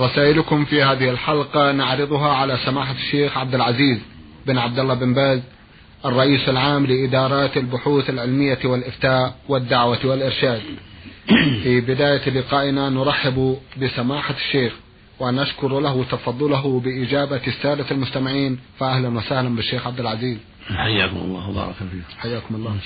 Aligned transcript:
رسائلكم 0.00 0.64
في 0.64 0.82
هذه 0.82 1.10
الحلقة 1.10 1.72
نعرضها 1.72 2.28
على 2.28 2.58
سماحة 2.64 2.94
الشيخ 2.94 3.38
عبد 3.38 3.54
العزيز 3.54 3.98
بن 4.46 4.58
عبد 4.58 4.78
الله 4.78 4.94
بن 4.94 5.14
باز 5.14 5.40
الرئيس 6.04 6.48
العام 6.48 6.86
لإدارات 6.86 7.56
البحوث 7.56 8.10
العلمية 8.10 8.58
والإفتاء 8.64 9.34
والدعوة 9.48 9.98
والإرشاد. 10.04 10.62
في 11.62 11.80
بداية 11.80 12.30
لقائنا 12.30 12.88
نرحب 12.88 13.56
بسماحة 13.82 14.34
الشيخ 14.34 14.72
ونشكر 15.20 15.80
له 15.80 16.04
تفضله 16.04 16.80
بإجابة 16.80 17.40
السادة 17.46 17.90
المستمعين 17.90 18.58
فأهلا 18.78 19.08
وسهلا 19.08 19.56
بالشيخ 19.56 19.86
عبد 19.86 20.00
العزيز. 20.00 20.38
حياكم 20.76 21.16
الله 21.16 21.50
وبارك 21.50 21.74
فيكم. 21.74 22.18
حياكم 22.18 22.54
الله. 22.54 22.76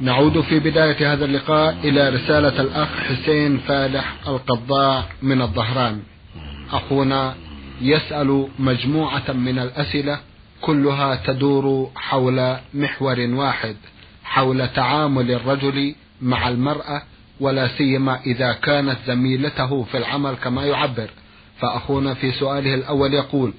نعود 0.00 0.40
في 0.40 0.58
بداية 0.58 1.12
هذا 1.12 1.24
اللقاء 1.24 1.76
إلى 1.84 2.08
رسالة 2.08 2.60
الأخ 2.60 2.88
حسين 2.88 3.58
فالح 3.58 4.14
القضاء 4.28 5.08
من 5.22 5.42
الظهران. 5.42 6.00
أخونا 6.72 7.34
يسأل 7.80 8.48
مجموعة 8.58 9.32
من 9.32 9.58
الأسئلة 9.58 10.20
كلها 10.60 11.14
تدور 11.26 11.90
حول 11.96 12.56
محور 12.74 13.20
واحد 13.20 13.76
حول 14.24 14.68
تعامل 14.68 15.30
الرجل 15.30 15.94
مع 16.22 16.48
المرأة 16.48 17.02
ولا 17.40 17.68
سيما 17.68 18.20
إذا 18.26 18.52
كانت 18.52 18.96
زميلته 19.06 19.82
في 19.82 19.98
العمل 19.98 20.34
كما 20.34 20.64
يعبر. 20.64 21.10
فأخونا 21.60 22.14
في 22.14 22.32
سؤاله 22.32 22.74
الأول 22.74 23.14
يقول 23.14 23.52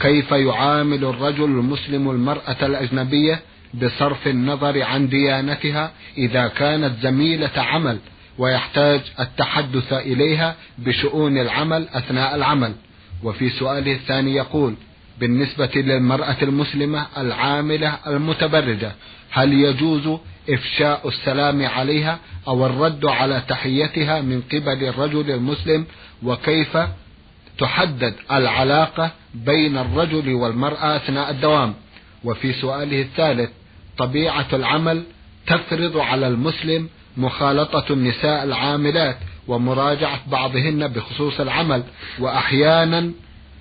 كيف 0.00 0.32
يعامل 0.32 1.04
الرجل 1.04 1.44
المسلم 1.44 2.10
المرأة 2.10 2.56
الأجنبية 2.62 3.40
بصرف 3.74 4.28
النظر 4.28 4.82
عن 4.82 5.08
ديانتها 5.08 5.92
إذا 6.18 6.48
كانت 6.48 6.92
زميلة 7.02 7.50
عمل؟ 7.56 7.98
ويحتاج 8.38 9.00
التحدث 9.20 9.92
إليها 9.92 10.56
بشؤون 10.78 11.38
العمل 11.38 11.88
أثناء 11.88 12.34
العمل. 12.34 12.74
وفي 13.22 13.50
سؤاله 13.50 13.92
الثاني 13.92 14.34
يقول 14.34 14.74
بالنسبة 15.20 15.70
للمرأة 15.74 16.36
المسلمة 16.42 17.06
العاملة 17.16 17.98
المتبرجة 18.06 18.92
هل 19.30 19.52
يجوز 19.52 20.18
إفشاء 20.50 21.08
السلام 21.08 21.66
عليها 21.66 22.18
أو 22.48 22.66
الرد 22.66 23.06
على 23.06 23.42
تحيتها 23.48 24.20
من 24.20 24.42
قبل 24.52 24.84
الرجل 24.84 25.30
المسلم؟ 25.30 25.86
وكيف 26.22 26.78
تحدد 27.58 28.14
العلاقة 28.32 29.10
بين 29.34 29.78
الرجل 29.78 30.34
والمرأة 30.34 30.96
أثناء 30.96 31.30
الدوام؟ 31.30 31.74
وفي 32.24 32.52
سؤاله 32.52 33.02
الثالث 33.02 33.50
طبيعة 33.98 34.46
العمل 34.52 35.02
تفرض 35.46 35.96
على 35.96 36.28
المسلم 36.28 36.88
مخالطة 37.16 37.84
النساء 37.90 38.44
العاملات 38.44 39.16
ومراجعة 39.48 40.20
بعضهن 40.30 40.88
بخصوص 40.88 41.40
العمل 41.40 41.82
وأحيانا 42.18 43.12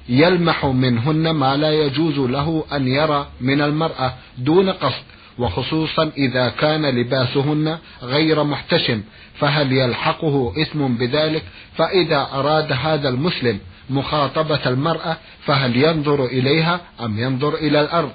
يلمح 0.09 0.66
منهن 0.66 1.31
ما 1.31 1.58
لا 1.58 1.71
يجوز 1.71 2.19
له 2.19 2.63
أن 2.73 2.88
يرى 2.88 3.27
من 3.41 3.61
المرأة 3.61 4.13
دون 4.38 4.69
قصد 4.69 5.03
وخصوصا 5.39 6.11
إذا 6.17 6.49
كان 6.49 6.85
لباسهن 6.85 7.77
غير 8.03 8.43
محتشم 8.43 9.02
فهل 9.39 9.71
يلحقه 9.71 10.53
إثم 10.61 10.87
بذلك؟ 10.87 11.43
فإذا 11.77 12.27
أراد 12.33 12.71
هذا 12.71 13.09
المسلم 13.09 13.59
مخاطبة 13.89 14.59
المرأة 14.65 15.17
فهل 15.45 15.77
ينظر 15.83 16.26
إليها 16.26 16.81
أم 17.02 17.20
ينظر 17.20 17.55
إلى 17.55 17.81
الأرض؟ 17.81 18.11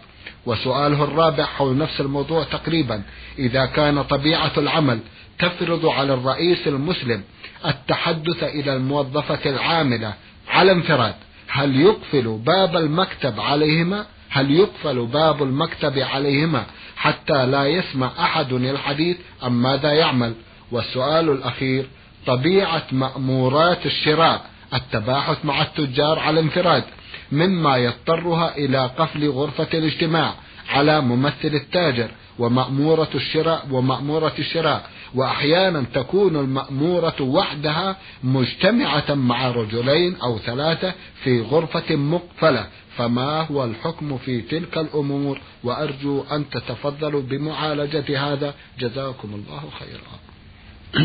وسؤاله 0.46 1.04
الرابع 1.04 1.44
حول 1.44 1.78
نفس 1.78 2.00
الموضوع 2.00 2.44
تقريبا 2.44 3.02
إذا 3.38 3.66
كان 3.66 4.02
طبيعة 4.02 4.52
العمل 4.58 4.98
تفرض 5.38 5.86
على 5.86 6.14
الرئيس 6.14 6.68
المسلم 6.68 7.22
التحدث 7.66 8.42
إلى 8.44 8.76
الموظفة 8.76 9.50
العاملة 9.50 10.14
على 10.48 10.72
انفراد. 10.72 11.14
هل 11.48 11.80
يقفل 11.80 12.40
باب 12.46 12.76
المكتب 12.76 13.40
عليهما؟ 13.40 14.06
هل 14.30 14.50
يقفل 14.50 15.06
باب 15.06 15.42
المكتب 15.42 15.98
عليهما 15.98 16.66
حتى 16.96 17.46
لا 17.46 17.66
يسمع 17.66 18.10
أحد 18.18 18.52
الحديث 18.52 19.16
أم 19.44 19.62
ماذا 19.62 19.92
يعمل؟ 19.92 20.34
والسؤال 20.72 21.30
الأخير 21.30 21.86
طبيعة 22.26 22.82
مأمورات 22.92 23.86
الشراء 23.86 24.44
التباحث 24.74 25.44
مع 25.44 25.62
التجار 25.62 26.18
على 26.18 26.40
انفراد 26.40 26.84
مما 27.32 27.76
يضطرها 27.76 28.56
إلى 28.56 28.90
قفل 28.98 29.28
غرفة 29.28 29.68
الاجتماع 29.74 30.34
على 30.68 31.00
ممثل 31.00 31.54
التاجر 31.54 32.10
ومأمورة 32.38 33.08
الشراء 33.14 33.66
ومأمورة 33.70 34.32
الشراء. 34.38 34.90
وأحيانا 35.14 35.84
تكون 35.94 36.36
المأمورة 36.36 37.16
وحدها 37.20 37.96
مجتمعة 38.24 39.14
مع 39.14 39.50
رجلين 39.50 40.16
أو 40.16 40.38
ثلاثة 40.38 40.94
في 41.24 41.40
غرفة 41.40 41.96
مقفلة. 41.96 42.66
فما 42.96 43.40
هو 43.40 43.64
الحكم 43.64 44.18
في 44.18 44.40
تلك 44.40 44.78
الأمور؟ 44.78 45.40
وأرجو 45.64 46.24
أن 46.32 46.50
تتفضلوا 46.50 47.22
بمعالجة 47.22 48.32
هذا. 48.32 48.54
جزاكم 48.80 49.28
الله 49.34 49.62
خيرا. 49.78 50.16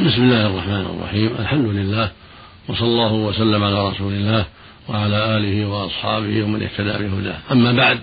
بسم 0.08 0.22
الله 0.22 0.48
الرحمن 0.48 0.86
الرحيم. 0.86 1.36
الحمد 1.40 1.66
لله 1.66 2.12
وصلى 2.70 2.88
الله 2.88 3.14
وسلم 3.14 3.64
على 3.64 3.90
رسول 3.90 4.14
الله 4.14 4.46
وعلى 4.90 5.38
آله 5.38 5.66
وأصحابه 5.66 6.44
ومن 6.44 6.64
اهتدى 6.64 7.08
بهداه. 7.08 7.38
أما 7.52 7.72
بعد 7.72 8.00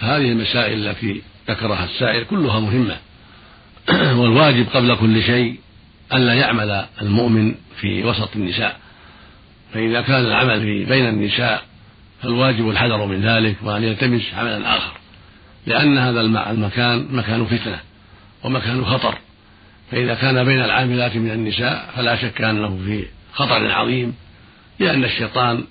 هذه 0.00 0.32
المسائل 0.32 0.88
التي 0.88 1.22
ذكرها 1.48 1.84
السائل 1.84 2.24
كلها 2.24 2.60
مهمة. 2.60 2.96
والواجب 4.20 4.66
قبل 4.74 4.96
كل 4.96 5.22
شيء 5.22 5.58
ألا 6.14 6.34
يعمل 6.34 6.84
المؤمن 7.02 7.54
في 7.80 8.04
وسط 8.04 8.28
النساء. 8.36 8.76
فإذا 9.74 10.00
كان 10.00 10.24
العمل 10.24 10.60
في 10.60 10.84
بين 10.84 11.08
النساء 11.08 11.62
فالواجب 12.22 12.70
الحذر 12.70 13.06
من 13.06 13.20
ذلك 13.20 13.56
وأن 13.62 13.84
يلتمس 13.84 14.34
عملا 14.34 14.76
آخر 14.76 14.92
لأن 15.66 15.98
هذا 15.98 16.20
المكان 16.20 17.06
مكان 17.10 17.46
فتنة 17.46 17.80
ومكان 18.44 18.84
خطر. 18.84 19.18
فإذا 19.90 20.14
كان 20.14 20.44
بين 20.44 20.60
العاملات 20.60 21.16
من 21.16 21.30
النساء 21.30 21.90
فلا 21.96 22.16
شك 22.16 22.42
أنه 22.42 22.78
في 22.84 23.06
خطر 23.32 23.72
عظيم 23.72 24.14
لأن 24.78 25.04
الشيطان 25.04 25.64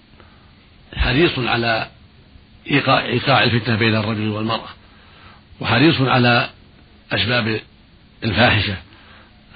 حريص 0.95 1.39
على 1.39 1.87
إيقاع, 2.71 3.43
الفتنة 3.43 3.75
بين 3.75 3.95
الرجل 3.95 4.29
والمرأة 4.29 4.69
وحريص 5.59 6.01
على 6.01 6.49
أسباب 7.11 7.59
الفاحشة. 8.23 8.77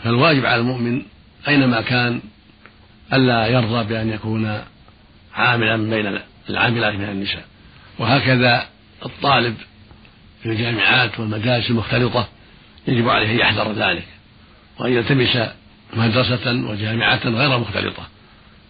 فالواجب 0.04 0.46
على 0.46 0.62
المؤمن 0.62 1.02
أينما 1.48 1.82
كان 1.82 2.22
ألا 3.14 3.48
يرضى 3.48 3.84
بأن 3.84 4.10
يكون 4.10 4.62
عاملا 5.34 5.78
بين 5.78 6.20
العاملات 6.50 6.94
من 6.94 7.10
النساء. 7.10 7.46
وهكذا 8.00 8.68
الطالب 9.06 9.56
في 10.44 10.50
الجامعات 10.50 11.20
والمدارس 11.20 11.70
المختلطة 11.70 12.28
يجب 12.88 13.10
عليه 13.10 13.32
أن 13.32 13.40
يحذر 13.40 13.72
ذلك 13.72 14.06
وأن 14.80 14.94
يلتمس 14.94 15.38
مدرسة 15.94 16.52
وجامعة 16.70 17.28
غير 17.28 17.60
مختلطة 17.60 18.08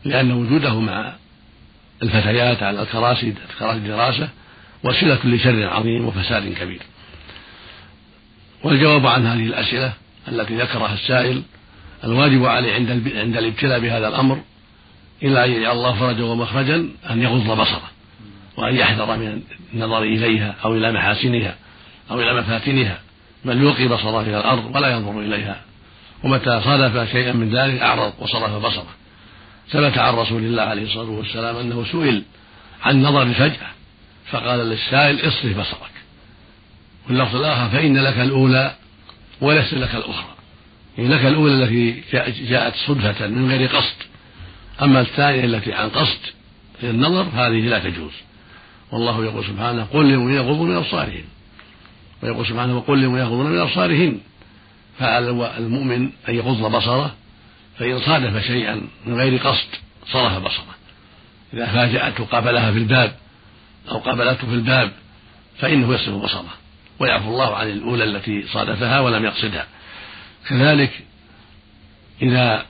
لأن 0.06 0.32
وجوده 0.32 0.80
مع 0.80 1.14
الفتيات 2.04 2.64
على 2.64 2.82
الكراسي 2.82 3.34
كراسي 3.60 3.78
الدراسة 3.78 4.30
وسيلة 4.84 5.20
لشر 5.26 5.70
عظيم 5.70 6.06
وفساد 6.06 6.54
كبير. 6.54 6.82
والجواب 8.64 9.08
عن 9.08 9.26
هذه 9.26 9.46
الأسئلة 9.46 9.94
التي 10.28 10.58
ذكرها 10.58 10.94
السائل 10.94 11.44
الواجب 12.04 12.46
عليه 12.46 12.74
عند 12.74 13.12
عند 13.16 13.38
الابتلاء 13.38 13.80
بهذا 13.80 14.08
الأمر 14.08 14.42
إلا 15.24 15.46
أن 15.46 15.52
يجعل 15.52 15.72
الله 15.72 15.94
فرجا 15.94 16.24
ومخرجا 16.24 16.90
أن 17.10 17.22
يغض 17.22 17.62
بصره 17.62 17.92
وأن 18.58 18.76
يحذر 18.76 19.18
من 19.18 19.42
النظر 19.74 20.04
إليها 20.04 20.56
أو 20.66 20.76
إلى 20.76 20.92
محاسنها 20.92 21.56
أو 22.12 22.22
إلى 22.22 22.34
مفاتنها 22.42 23.00
بل 23.46 23.62
يلقي 23.62 23.88
بصره 23.88 24.22
إلى 24.22 24.38
الأرض 24.38 24.76
ولا 24.76 24.88
ينظر 24.88 25.20
إليها 25.20 25.62
ومتى 26.24 26.62
صادف 26.64 27.12
شيئا 27.12 27.34
من 27.34 27.56
ذلك 27.56 27.82
أعرض 27.82 28.14
وصرف 28.20 28.52
بصره 28.52 28.96
ثبت 29.70 29.98
عن 29.98 30.14
رسول 30.14 30.44
الله 30.44 30.64
عليه 30.64 30.84
الصلاة 30.84 31.10
والسلام 31.10 31.56
أنه 31.56 31.86
سئل 31.92 32.24
عن 32.84 33.02
نظر 33.02 33.22
الفجأة 33.22 33.68
فقال 34.32 34.60
للسائل 34.60 35.28
اصرف 35.28 35.58
بصرك 35.58 35.93
واللفظ 37.08 37.36
الآخر 37.36 37.70
فإن 37.70 37.98
لك 37.98 38.18
الأولى 38.18 38.76
وليس 39.42 39.74
لك 39.74 39.96
الأخرى. 39.96 40.34
يعني 40.98 41.10
لك 41.10 41.26
الأولى 41.26 41.64
التي 41.64 42.04
جاءت 42.46 42.74
صدفة 42.76 43.28
من 43.28 43.50
غير 43.50 43.68
قصد 43.68 43.96
أما 44.82 45.02
الثانية 45.02 45.46
التي 45.46 45.74
عن 45.74 45.90
قصد 45.90 46.20
في 46.82 46.90
النظر 46.90 47.22
هذه 47.34 47.60
لا 47.60 47.80
تجوز. 47.80 48.12
والله 48.92 49.26
يقول 49.26 49.46
سبحانه 49.46 49.84
قل 49.84 50.06
للمؤمنين 50.06 50.38
يغضوا 50.38 50.66
من 50.66 50.76
أبصارهم 50.76 51.24
ويقول 52.24 52.48
سبحانه 52.48 52.78
وقل 52.78 52.98
للمؤمنين 52.98 53.26
يغضون 53.26 53.52
من 53.52 53.60
أبصارهن. 53.60 54.20
فعلى 55.00 55.30
المؤمن 55.58 56.10
أن 56.30 56.36
يغض 56.36 56.76
بصره؟ 56.76 57.16
فإن 57.80 58.00
صادف 58.00 58.46
شيئا 58.46 58.82
من 59.06 59.14
غير 59.14 59.38
قصد 59.38 59.68
صرف 60.12 60.38
بصره. 60.38 60.76
إذا 61.54 61.66
فاجأته 61.66 62.26
قابلها 62.26 62.72
في 62.72 62.78
الباب 62.78 63.16
أو 63.92 63.98
قابلته 63.98 64.48
في 64.48 64.54
الباب 64.54 64.92
فإنه 65.60 65.94
يصرف 65.94 66.16
بصره. 66.16 66.54
ويعفو 67.00 67.30
الله 67.30 67.56
عن 67.56 67.70
الأولى 67.70 68.04
التي 68.04 68.44
صادفها 68.48 69.00
ولم 69.00 69.26
يقصدها. 69.26 69.68
كذلك 70.50 70.92
إذا 72.22 72.66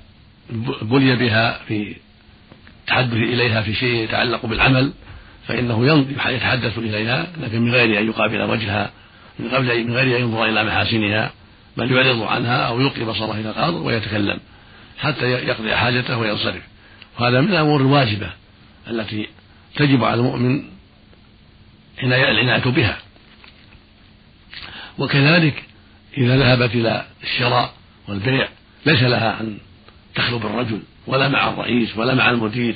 بلي 0.81 1.15
بها 1.15 1.59
في 1.67 1.95
التحدث 2.81 3.13
إليها 3.13 3.61
في 3.61 3.73
شيء 3.73 4.03
يتعلق 4.03 4.45
بالعمل 4.45 4.93
فإنه 5.47 6.05
يتحدث 6.27 6.77
إليها 6.77 7.27
لكن 7.41 7.61
من 7.61 7.71
غير 7.71 7.99
أن 7.99 8.07
يقابل 8.07 8.41
وجهها 8.41 8.91
من 9.39 9.49
قبل 9.49 9.87
من 9.87 9.93
غير 9.93 10.17
أن 10.17 10.21
ينظر 10.21 10.45
إلى 10.45 10.63
محاسنها 10.63 11.31
بل 11.77 11.91
يعرض 11.91 12.23
عنها 12.23 12.57
أو 12.57 12.81
يلقي 12.81 13.03
بصره 13.03 13.31
إلى 13.31 13.49
الأرض 13.49 13.73
ويتكلم 13.73 14.39
حتى 14.99 15.31
يقضي 15.31 15.75
حاجته 15.75 16.17
وينصرف. 16.17 16.61
وهذا 17.19 17.41
من 17.41 17.49
الأمور 17.49 17.81
الواجبة 17.81 18.29
التي 18.87 19.27
تجب 19.75 20.03
على 20.03 20.19
المؤمن 20.19 20.63
العناية 22.03 22.63
بها. 22.63 22.97
وكذلك 24.97 25.63
إذا 26.17 26.37
ذهبت 26.37 26.75
إلى 26.75 27.05
الشراء 27.23 27.73
والبيع 28.07 28.47
ليس 28.85 29.03
لها 29.03 29.41
أن 29.41 29.57
تخلو 30.15 30.39
بالرجل 30.39 30.81
ولا 31.07 31.27
مع 31.27 31.49
الرئيس 31.49 31.97
ولا 31.97 32.13
مع 32.13 32.29
المدير 32.29 32.75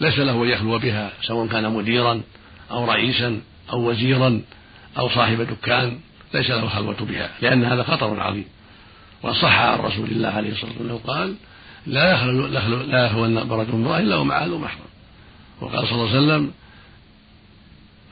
ليس 0.00 0.18
له 0.18 0.42
أن 0.42 0.48
يخلو 0.48 0.78
بها 0.78 1.12
سواء 1.22 1.46
كان 1.46 1.72
مديرا 1.72 2.20
أو 2.70 2.84
رئيسا 2.84 3.40
أو 3.72 3.90
وزيرا 3.90 4.42
أو 4.98 5.08
صاحب 5.08 5.42
دكان 5.42 5.98
ليس 6.34 6.50
له 6.50 6.68
خلوة 6.68 6.96
بها 7.00 7.30
لأن 7.42 7.64
هذا 7.64 7.82
خطر 7.82 8.20
عظيم. 8.20 8.44
وصح 9.22 9.58
عن 9.58 9.78
رسول 9.78 10.10
الله 10.10 10.28
عليه 10.28 10.52
الصلاة 10.52 10.72
والسلام 10.78 10.98
قال 10.98 11.34
لا 11.86 12.12
يخلو 12.12 12.46
لا 12.46 13.06
يخلو 13.06 13.44
برجل 13.44 13.72
امرأة 13.72 13.98
إلا 13.98 14.16
ومع 14.16 14.38
أهل 14.38 14.50
محرم. 14.50 14.86
وقال 15.60 15.88
صلى 15.88 15.92
الله 15.92 16.08
عليه 16.08 16.18
وسلم 16.18 16.52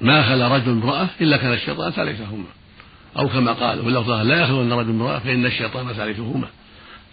ما 0.00 0.22
خلا 0.22 0.48
رجل 0.48 0.70
امرأة 0.70 1.08
إلا 1.20 1.36
كان 1.36 1.52
الشيطان 1.52 1.90
ثالثهما 1.90 2.44
أو 3.18 3.28
كما 3.28 3.52
قال 3.52 3.80
واللفظ 3.80 4.10
لا 4.10 4.42
يخلو 4.42 4.62
أن 4.62 4.72
رجل 4.72 4.90
امرأة 4.90 5.18
فإن 5.18 5.46
الشيطان 5.46 5.92
ثالثهما 5.92 6.48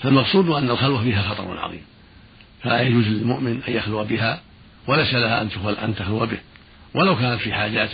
فالمقصود 0.01 0.49
أن 0.49 0.69
الخلوة 0.69 1.03
فيها 1.03 1.21
خطر 1.21 1.59
عظيم. 1.59 1.81
فلا 2.63 2.81
يجوز 2.81 3.07
للمؤمن 3.07 3.61
أن 3.67 3.73
يخلو 3.73 4.03
بها 4.03 4.41
وليس 4.87 5.13
لها 5.13 5.41
أن 5.41 5.49
أن 5.83 5.95
تخلو 5.95 6.19
به. 6.19 6.37
ولو 6.93 7.15
كانت 7.15 7.41
في 7.41 7.53
حاجات 7.53 7.89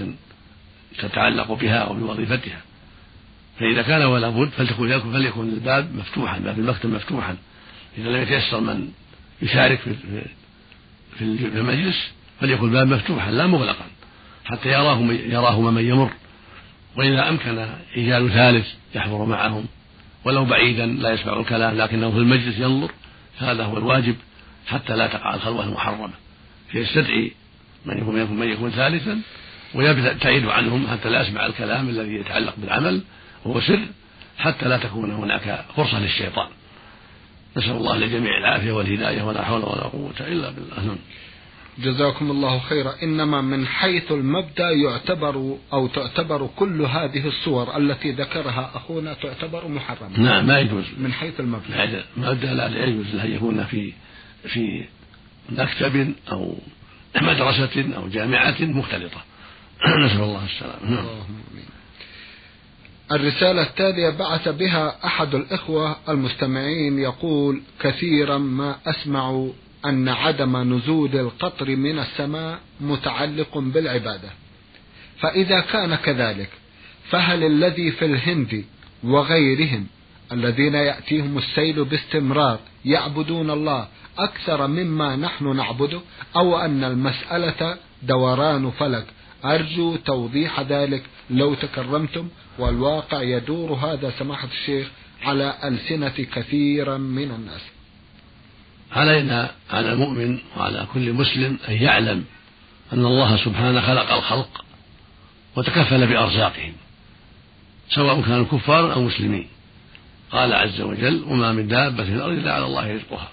تتعلق 0.97 1.51
بها 1.51 1.77
أو 1.77 1.93
بوظيفتها. 1.93 2.61
فإذا 3.59 3.81
كان 3.81 4.01
ولا 4.01 4.29
بد 4.29 4.49
فلتكن 4.49 4.99
فليكن 4.99 5.41
الباب 5.41 5.95
مفتوحا 5.95 6.39
باب 6.39 6.59
المكتب 6.59 6.89
مفتوحا. 6.89 7.35
إذا 7.97 8.09
لم 8.09 8.21
يتيسر 8.21 8.59
من 8.59 8.91
يشارك 9.41 9.79
في 9.79 9.93
في 11.17 11.23
المجلس 11.59 12.11
فليكن 12.41 12.65
الباب 12.65 12.87
مفتوحا 12.87 13.31
لا 13.31 13.47
مغلقا. 13.47 13.85
حتى 14.45 14.69
يراه 14.69 15.01
يراه 15.11 15.61
من 15.61 15.85
يمر. 15.85 16.11
وإذا 16.97 17.29
أمكن 17.29 17.65
إيجاد 17.95 18.27
ثالث 18.27 18.67
يحضر 18.95 19.25
معهم. 19.25 19.65
ولو 20.25 20.45
بعيدا 20.45 20.85
لا 20.85 21.11
يسمع 21.11 21.39
الكلام 21.39 21.77
لكنه 21.77 22.11
في 22.11 22.17
المجلس 22.17 22.59
ينظر. 22.59 22.91
هذا 23.37 23.63
هو 23.63 23.77
الواجب 23.77 24.15
حتى 24.67 24.95
لا 24.95 25.07
تقع 25.07 25.35
الخلوة 25.35 25.63
المحرمة. 25.63 26.13
فيستدعي 26.71 27.31
من 27.85 27.97
يكون 27.97 28.39
من 28.39 28.49
يكون 28.49 28.71
ثالثا 28.71 29.21
ويبتعد 29.73 30.45
عنهم 30.45 30.87
حتى 30.87 31.09
لا 31.09 31.21
يسمع 31.21 31.45
الكلام 31.45 31.89
الذي 31.89 32.13
يتعلق 32.13 32.53
بالعمل 32.57 33.01
وهو 33.45 33.61
سر 33.61 33.79
حتى 34.37 34.65
لا 34.65 34.77
تكون 34.77 35.11
هناك 35.11 35.65
فرصة 35.75 35.99
للشيطان. 35.99 36.47
نسأل 37.57 37.71
الله 37.71 37.97
للجميع 37.97 38.37
العافية 38.37 38.71
والهداية 38.71 39.23
ولا 39.23 39.43
حول 39.43 39.63
ولا 39.63 39.83
قوة 39.83 40.13
إلا 40.19 40.49
بالله. 40.51 40.85
نعم. 40.85 40.97
جزاكم 41.79 42.31
الله 42.31 42.59
خيرا. 42.59 42.93
إنما 43.03 43.41
من 43.41 43.67
حيث 43.67 44.11
المبدأ 44.11 44.69
يعتبر 44.69 45.57
أو 45.73 45.87
تعتبر 45.87 46.49
كل 46.55 46.81
هذه 46.81 47.27
الصور 47.27 47.77
التي 47.77 48.11
ذكرها 48.11 48.71
أخونا 48.75 49.13
تعتبر 49.13 49.67
محرمة. 49.67 50.19
نعم 50.19 50.47
ما 50.47 50.59
يجوز. 50.59 50.85
من 50.97 51.13
حيث 51.13 51.39
المبدأ. 51.39 52.03
المبدأ 52.17 52.53
لا 52.53 52.85
يجوز. 52.85 53.15
أن 53.15 53.31
يكون 53.31 53.63
في 53.63 53.93
في 54.47 54.83
مكتب 55.49 56.13
أو 56.31 56.55
مدرسة 57.21 57.95
أو 57.97 58.07
جامعة 58.07 58.55
مختلطة. 58.61 59.23
نسأل 60.05 60.21
الله 60.21 60.45
السلامة. 60.45 60.89
نعم. 60.89 61.05
الرسالة 63.11 63.61
التالية 63.61 64.09
بعث 64.09 64.49
بها 64.49 65.05
أحد 65.05 65.35
الإخوة 65.35 65.95
المستمعين 66.09 66.99
يقول 66.99 67.61
كثيرا 67.79 68.37
ما 68.37 68.75
أسمع 68.87 69.49
أن 69.89 70.09
عدم 70.09 70.73
نزول 70.73 71.15
القطر 71.15 71.75
من 71.75 71.99
السماء 71.99 72.59
متعلق 72.81 73.57
بالعبادة. 73.57 74.29
فإذا 75.19 75.59
كان 75.59 75.95
كذلك 75.95 76.49
فهل 77.09 77.43
الذي 77.43 77.91
في 77.91 78.05
الهند 78.05 78.65
وغيرهم 79.03 79.87
الذين 80.31 80.73
يأتيهم 80.73 81.37
السيل 81.37 81.85
باستمرار 81.85 82.59
يعبدون 82.85 83.49
الله 83.49 83.87
أكثر 84.17 84.67
مما 84.67 85.15
نحن 85.15 85.55
نعبده 85.55 86.01
أو 86.35 86.57
أن 86.57 86.83
المسألة 86.83 87.77
دوران 88.03 88.71
فلك؟ 88.71 89.05
أرجو 89.45 89.95
توضيح 89.95 90.61
ذلك 90.61 91.03
لو 91.29 91.53
تكرمتم 91.53 92.27
والواقع 92.59 93.21
يدور 93.21 93.73
هذا 93.73 94.13
سماحة 94.19 94.47
الشيخ 94.47 94.87
على 95.23 95.53
ألسنة 95.63 96.09
كثيرا 96.09 96.97
من 96.97 97.31
الناس. 97.31 97.61
علينا 98.91 99.51
على 99.71 99.93
المؤمن 99.93 100.39
وعلى 100.57 100.87
كل 100.93 101.13
مسلم 101.13 101.57
أن 101.69 101.73
يعلم 101.73 102.23
أن 102.93 103.05
الله 103.05 103.37
سبحانه 103.37 103.81
خلق 103.81 104.13
الخلق 104.13 104.65
وتكفل 105.55 106.07
بأرزاقهم 106.07 106.73
سواء 107.89 108.21
كانوا 108.21 108.45
كفارا 108.45 108.93
أو 108.93 109.01
مسلمين. 109.01 109.47
قال 110.31 110.53
عز 110.53 110.81
وجل 110.81 111.23
وما 111.27 111.51
من 111.51 111.67
دابة 111.67 112.03
في 112.03 112.09
الأرض 112.09 112.33
إلا 112.33 112.53
على 112.53 112.65
الله 112.65 112.93
رزقها. 112.95 113.29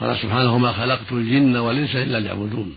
قال 0.00 0.16
سبحانه 0.16 0.54
وما 0.54 0.72
خلقت 0.72 1.12
الجن 1.12 1.56
والإنس 1.56 1.96
إلا 1.96 2.20
ليعبدون. 2.20 2.76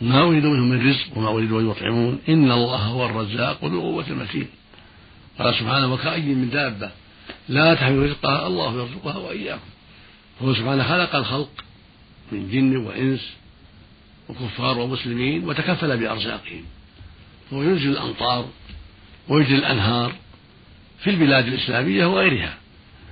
ما 0.00 0.22
أريد 0.22 0.44
منهم 0.44 0.68
من 0.68 0.90
رزق 0.90 1.18
وما 1.18 1.28
أريد 1.28 1.52
أن 1.52 1.70
يطعمون. 1.70 2.18
إن 2.28 2.50
الله 2.50 2.76
هو 2.76 3.06
الرزاق 3.06 3.64
ذو 3.64 3.78
القوة 3.78 4.06
المتين. 4.08 4.48
قال 5.38 5.54
سبحانه 5.54 5.92
وكأي 5.92 6.34
من 6.34 6.50
دابة 6.50 6.90
لا 7.48 7.74
تحمل 7.74 8.02
رزقها 8.02 8.46
الله 8.46 8.74
يرزقها 8.74 9.16
وإياكم. 9.16 9.70
هو 10.42 10.54
سبحانه 10.54 10.82
خلق 10.82 11.16
الخلق 11.16 11.50
من 12.32 12.50
جن 12.50 12.76
وإنس 12.76 13.32
وكفار 14.28 14.78
ومسلمين 14.78 15.48
وتكفل 15.48 15.96
بأرزاقهم. 15.96 16.64
هو 17.52 17.62
ينزل 17.62 17.90
الأمطار 17.90 18.48
ويجري 19.28 19.54
الأنهار 19.54 20.12
في 20.98 21.10
البلاد 21.10 21.46
الإسلامية 21.46 22.06
وغيرها 22.06 22.54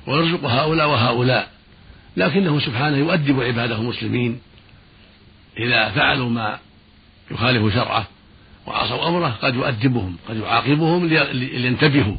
ويرزق 0.07 0.45
هؤلاء 0.45 0.89
وهؤلاء. 0.89 1.51
لكنه 2.17 2.61
سبحانه 2.61 2.97
يؤدب 2.97 3.41
عباده 3.41 3.77
المسلمين 3.77 4.41
إذا 5.59 5.89
فعلوا 5.89 6.31
ما 6.31 6.59
يخالف 7.31 7.75
شرعه 7.75 8.07
وعصوا 8.67 9.09
أمره 9.09 9.29
قد 9.29 9.55
يؤدبهم 9.55 10.17
قد 10.29 10.37
يعاقبهم 10.37 11.07
لينتبهوا 11.33 12.17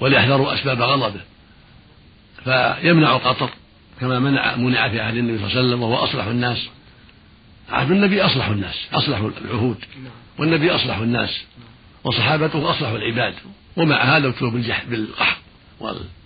وليحذروا 0.00 0.54
أسباب 0.54 0.82
غضبه. 0.82 1.20
فيمنع 2.44 3.16
القطر 3.16 3.50
كما 4.02 4.18
منع 4.18 4.56
منع 4.56 4.88
في 4.88 5.00
عهد 5.00 5.16
النبي 5.16 5.38
صلى 5.38 5.46
الله 5.46 5.58
عليه 5.58 5.68
وسلم 5.68 5.82
وهو 5.82 5.96
أصلح 5.96 6.24
الناس. 6.24 6.68
عهد 7.70 7.90
النبي 7.90 8.22
أصلح 8.22 8.48
الناس 8.48 8.74
أصلح 8.92 9.18
العهود. 9.44 9.84
والنبي 10.38 10.70
أصلح 10.70 10.98
الناس. 10.98 11.42
وصحابته 12.04 12.70
أصلح 12.70 12.88
العباد. 12.88 13.34
ومع 13.76 14.02
هذا 14.16 14.28
ابتلوا 14.28 14.50
بالقحط 14.90 15.36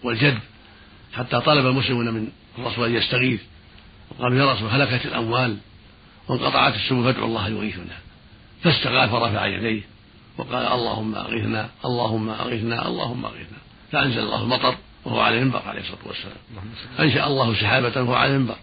والجد. 0.02 0.38
حتى 1.12 1.40
طلب 1.40 1.66
المسلمون 1.66 2.14
من 2.14 2.28
الرسول 2.59 2.88
أن 2.88 2.95
يستغيث. 2.95 3.40
وقالوا 4.11 4.38
يا 4.38 4.52
رسول 4.52 4.68
هلكت 4.68 5.06
الأموال 5.06 5.56
وانقطعت 6.28 6.75
السبل 6.75 7.04
فادعوا 7.04 7.26
الله 7.26 7.49
يغيثنا. 7.49 7.97
فاستغاث 8.62 9.11
فرفع 9.11 9.47
يديه. 9.47 9.83
وقال 10.38 10.66
اللهم 10.66 11.14
أغثنا 11.14 11.68
اللهم 11.85 12.28
أغثنا 12.30 12.88
اللهم 12.88 13.25
أغثنا. 13.25 13.59
فأنزل 13.92 14.18
الله 14.18 14.42
المطر. 14.42 14.75
وهو 15.07 15.21
على 15.21 15.39
المنبر 15.39 15.63
عليه 15.67 15.81
الصلاة 15.81 16.07
والسلام. 16.07 16.37
أنشأ 17.01 17.27
الله 17.27 17.55
سحابة 17.55 18.03
وهو 18.03 18.15
على 18.15 18.37
المنبر. 18.37 18.57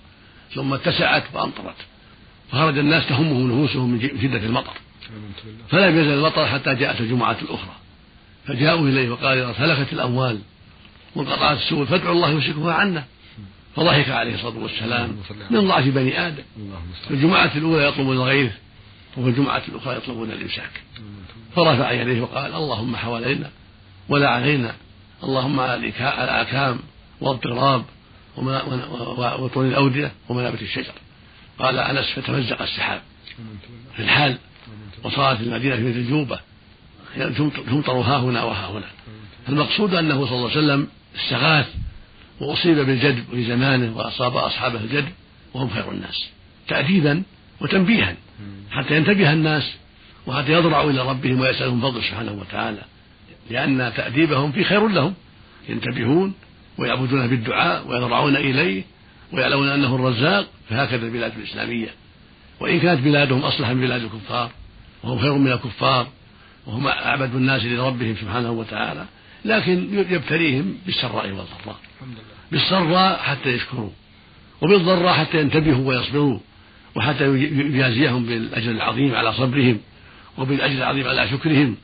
ثم 0.55 0.73
اتسعت 0.73 1.23
فأمطرت. 1.33 1.75
فخرج 2.51 2.77
الناس 2.77 3.07
تهمهم 3.07 3.51
نفوسهم 3.51 3.91
من 3.91 4.01
شدة 4.01 4.37
المطر. 4.37 4.73
فلم 5.69 5.99
يزل 5.99 6.13
المطر 6.13 6.45
حتى 6.45 6.75
جاءت 6.75 7.01
الجمعة 7.01 7.37
الأخرى. 7.41 7.75
فجاءوا 8.45 8.87
إليه 8.87 9.09
وقال 9.09 9.53
هلكت 9.57 9.93
الأموال. 9.93 10.39
وانقطعت 11.15 11.57
السبل 11.57 11.87
فادعوا 11.87 12.15
الله 12.15 12.29
يمسكها 12.29 12.73
عنا. 12.73 13.05
فضحك 13.75 14.09
عليه 14.09 14.35
الصلاة 14.35 14.57
والسلام 14.57 15.17
من 15.49 15.67
ضعف 15.67 15.87
بني 15.87 16.27
آدم. 16.27 16.43
الجمعة 17.11 17.51
الأولى 17.55 17.87
يطلب 17.87 18.11
الغيث 18.11 18.51
وفي 19.17 19.29
الجمعة 19.29 19.61
الأخرى 19.67 19.95
يطلبون 19.95 20.31
الإمساك. 20.31 20.71
فرفع 21.55 21.91
يديه 21.91 22.21
وقال 22.21 22.53
اللهم 22.53 22.95
حوالينا 22.95 23.49
ولا 24.09 24.29
علينا. 24.29 24.75
اللهم 25.23 25.59
على 25.59 25.75
الآكام 25.99 26.79
واضطراب 27.21 27.83
وطول 29.39 29.65
الأودية 29.65 30.11
ومنابت 30.29 30.61
الشجر. 30.61 30.93
قال 31.59 31.79
أنس 31.79 32.05
فتمزق 32.05 32.61
السحاب 32.61 33.01
في 33.95 34.01
الحال 34.03 34.37
وصارت 35.03 35.41
المدينة 35.41 35.75
في 35.75 35.83
مثل 35.83 36.09
جوبة 36.09 36.39
تمطر 37.67 37.93
ها 37.93 38.17
هنا 38.17 38.43
وها 38.43 38.71
هنا. 38.71 38.87
المقصود 39.49 39.93
أنه 39.95 40.25
صلى 40.25 40.35
الله 40.35 40.49
عليه 40.49 40.57
وسلم 40.57 40.87
استغاث 41.15 41.67
وأصيب 42.39 42.77
بالجدب 42.77 43.23
في 43.31 43.45
زمانه 43.45 43.97
وأصاب 43.97 44.37
أصحابه 44.37 44.79
الجدب 44.79 45.11
وهم 45.53 45.69
خير 45.69 45.91
الناس. 45.91 46.29
تأديبا 46.67 47.23
وتنبيها. 47.61 48.15
حتى 48.71 48.95
ينتبه 48.95 49.33
الناس 49.33 49.71
وحتى 50.27 50.51
يضرعوا 50.51 50.91
إلى 50.91 51.01
ربهم 51.09 51.39
ويسألهم 51.39 51.81
فضل 51.81 52.03
سبحانه 52.03 52.31
وتعالى. 52.31 52.81
لأن 53.49 53.93
تأديبهم 53.95 54.51
في 54.51 54.63
خير 54.63 54.87
لهم. 54.87 55.13
ينتبهون 55.69 56.33
ويعبدون 56.77 57.27
بالدعاء 57.27 57.87
ويضرعون 57.87 58.35
إليه 58.35 58.83
ويعلمون 59.31 59.67
أنه 59.67 59.95
الرزاق 59.95 60.47
فهكذا 60.69 61.05
البلاد 61.05 61.31
الإسلامية. 61.37 61.89
وإن 62.59 62.79
كانت 62.79 63.01
بلادهم 63.01 63.39
أصلح 63.39 63.69
من 63.69 63.81
بلاد 63.81 64.01
الكفار 64.01 64.51
وهم 65.03 65.19
خير 65.19 65.33
من 65.33 65.51
الكفار 65.51 66.07
وهم 66.67 66.87
أعبد 66.87 67.35
الناس 67.35 67.65
لربهم 67.65 68.15
سبحانه 68.21 68.51
وتعالى 68.51 69.05
لكن 69.45 70.05
يبتليهم 70.09 70.77
بالسراء 70.85 71.25
والضراء. 71.25 71.79
بالسراء 72.51 73.19
حتى 73.19 73.49
يشكروا 73.49 73.89
وبالضراء 74.61 75.13
حتى 75.13 75.41
ينتبهوا 75.41 75.87
ويصبروا 75.87 76.39
وحتى 76.95 77.35
يجازيهم 77.35 78.25
بالأجر 78.25 78.71
العظيم 78.71 79.15
على 79.15 79.33
صبرهم 79.33 79.79
وبالأجر 80.37 80.77
العظيم 80.77 81.07
على 81.07 81.29
شكرهم. 81.29 81.77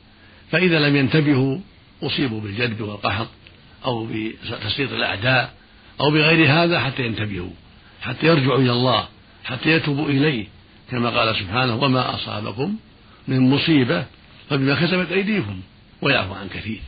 فإذا 0.52 0.88
لم 0.88 0.96
ينتبهوا 0.96 1.58
أصيبوا 2.02 2.40
بالجد 2.40 2.80
والقحط 2.80 3.28
أو 3.84 4.06
بتسليط 4.06 4.92
الأعداء 4.92 5.54
أو 6.00 6.10
بغير 6.10 6.52
هذا 6.52 6.80
حتى 6.80 7.06
ينتبهوا 7.06 7.50
حتى 8.02 8.26
يرجعوا 8.26 8.58
إلى 8.58 8.72
الله 8.72 9.08
حتى 9.44 9.70
يتوبوا 9.70 10.08
إليه 10.08 10.46
كما 10.90 11.10
قال 11.10 11.36
سبحانه 11.36 11.74
وما 11.74 12.14
أصابكم 12.14 12.76
من 13.28 13.50
مصيبة 13.50 14.04
فبما 14.50 14.74
كسبت 14.74 15.12
أيديكم 15.12 15.60
ويعفو 16.02 16.34
عن 16.34 16.48
كثير. 16.48 16.80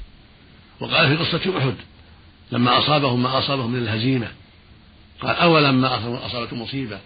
وقال 0.81 1.09
في 1.09 1.25
قصة 1.25 1.59
أحد 1.59 1.75
لما 2.53 2.79
أصابهم 2.79 3.23
ما 3.23 3.39
أصابهم 3.39 3.71
من 3.71 3.79
الهزيمة 3.79 4.29
قال 5.21 5.37
أولما 5.37 5.97
أصابتم 6.27 6.63
مصيبة؟ 6.63 6.99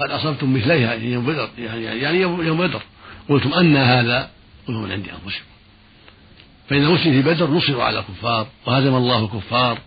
قد 0.00 0.10
أصبتم 0.10 0.54
مثليها 0.54 0.94
يعني 0.94 1.12
يوم 1.12 1.26
بدر 1.26 1.48
يعني, 1.58 1.84
يعني 1.84 2.20
يوم 2.20 2.58
بدر. 2.58 2.82
قلتم 3.28 3.54
أن 3.54 3.76
هذا 3.76 4.30
قل 4.68 4.74
من 4.74 4.92
عند 4.92 5.08
أنفسكم. 5.08 5.53
فإن 6.68 6.82
المسلمين 6.82 7.22
في 7.22 7.28
بدر 7.28 7.50
نصروا 7.50 7.84
على 7.84 7.98
الكفار 7.98 8.46
وهزم 8.66 8.94
الله 8.94 9.24
الكفار 9.24 9.78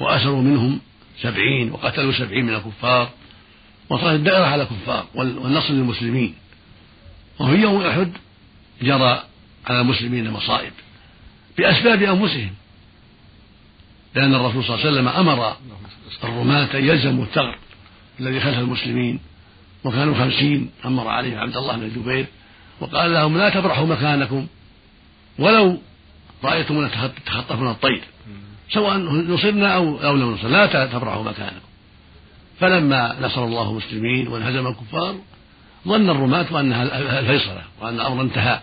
وأسروا 0.00 0.42
منهم 0.42 0.80
سبعين 1.20 1.72
وقتلوا 1.72 2.12
سبعين 2.12 2.46
من 2.46 2.54
الكفار 2.54 3.10
وصارت 3.88 4.14
الدائرة 4.14 4.46
على 4.46 4.62
الكفار 4.62 5.06
والنصر 5.14 5.72
للمسلمين. 5.74 6.34
وفي 7.38 7.54
يوم 7.54 7.82
أحد 7.82 8.12
جرى 8.82 9.22
على 9.66 9.80
المسلمين 9.80 10.30
مصائب 10.30 10.72
بأسباب 11.58 12.02
أنفسهم. 12.02 12.54
لأن 14.14 14.34
الرسول 14.34 14.64
صلى 14.64 14.74
الله 14.74 14.86
عليه 14.86 14.90
وسلم 14.90 15.08
أمر 15.08 15.56
الرماة 16.24 16.78
أن 16.78 16.84
يلزموا 16.84 17.24
الثغر 17.24 17.58
الذي 18.20 18.40
خلف 18.40 18.58
المسلمين 18.58 19.20
وكانوا 19.84 20.14
خمسين 20.14 20.70
أمر 20.84 21.08
عليهم 21.08 21.38
عبد 21.38 21.56
الله 21.56 21.76
بن 21.76 21.82
الزبير 21.82 22.26
وقال 22.80 23.12
لهم 23.12 23.38
لا 23.38 23.48
تبرحوا 23.48 23.86
مكانكم 23.86 24.46
ولو 25.38 25.78
رأيتمونا 26.44 26.90
تخطفنا 27.26 27.70
الطير. 27.70 28.04
سواء 28.70 28.96
نصرنا 28.98 29.74
أو 29.74 29.98
أو 29.98 30.16
لم 30.16 30.32
نصر 30.32 30.48
لا 30.48 30.86
تبرحوا 30.86 31.22
مكانكم. 31.22 31.66
فلما 32.60 33.16
نصر 33.20 33.44
الله 33.44 33.70
المسلمين 33.70 34.28
وانهزم 34.28 34.66
الكفار 34.66 35.14
ظن 35.88 36.10
الرماة 36.10 36.60
أنها 36.60 36.82
الفيصلة 37.20 37.62
وأن 37.80 37.94
الأمر 37.94 38.22
انتهى 38.22 38.60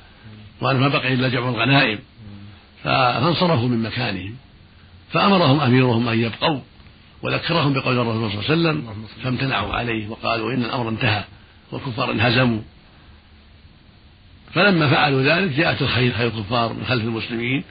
وأن 0.61 0.77
ما 0.77 0.87
بقي 0.87 1.13
إلا 1.13 1.27
جمع 1.29 1.49
الغنائم. 1.49 1.99
فانصرفوا 2.83 3.67
من 3.67 3.83
مكانهم. 3.83 4.35
فأمرهم 5.11 5.59
أميرهم 5.59 6.07
أن 6.07 6.19
يبقوا 6.19 6.59
وذكرهم 7.23 7.73
بقول 7.73 7.99
الرسول 7.99 8.31
صلى 8.31 8.53
الله 8.53 8.69
عليه 8.69 8.79
وسلم 8.79 9.05
فامتنعوا 9.23 9.73
عليه 9.73 10.09
وقالوا 10.09 10.53
إن 10.53 10.63
الأمر 10.63 10.89
انتهى 10.89 11.23
والكفار 11.71 12.11
انهزموا. 12.11 12.61
فلما 14.53 14.89
فعلوا 14.89 15.21
ذلك 15.21 15.51
جاءت 15.51 15.81
الخير 15.81 16.13
خير 16.13 16.27
الكفار 16.27 16.73
من 16.73 16.85
خلف 16.85 17.03
المسلمين 17.03 17.63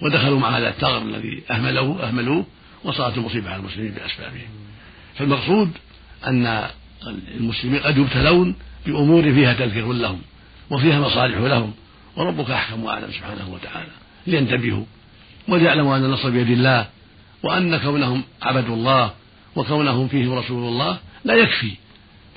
ودخلوا 0.00 0.38
مع 0.38 0.58
هذا 0.58 0.68
الثغر 0.68 1.02
الذي 1.02 1.42
أهملوه 1.50 2.08
أهملوه 2.08 2.46
وصارت 2.84 3.18
المصيبة 3.18 3.50
على 3.50 3.60
المسلمين 3.60 3.92
بأسبابهم. 3.92 4.48
فالمقصود 5.14 5.70
أن 6.26 6.66
المسلمين 7.36 7.80
قد 7.80 7.98
يبتلون 7.98 8.54
بأمور 8.86 9.22
فيها 9.22 9.54
تذكر 9.54 9.92
لهم 9.92 10.20
وفيها 10.70 11.00
مصالح 11.00 11.38
لهم 11.38 11.72
وربك 12.16 12.50
أحكم 12.50 12.84
وأعلم 12.84 13.10
سبحانه 13.12 13.48
وتعالى. 13.48 13.90
لينتبهوا 14.26 14.84
وليعلموا 15.48 15.96
أن 15.96 16.04
النصر 16.04 16.30
بيد 16.30 16.50
الله 16.50 16.86
وأن 17.42 17.76
كونهم 17.76 18.22
عبدوا 18.42 18.76
الله 18.76 19.10
وكونهم 19.56 20.08
فيهم 20.08 20.32
رسول 20.32 20.68
الله 20.68 20.98
لا 21.24 21.34
يكفي 21.34 21.70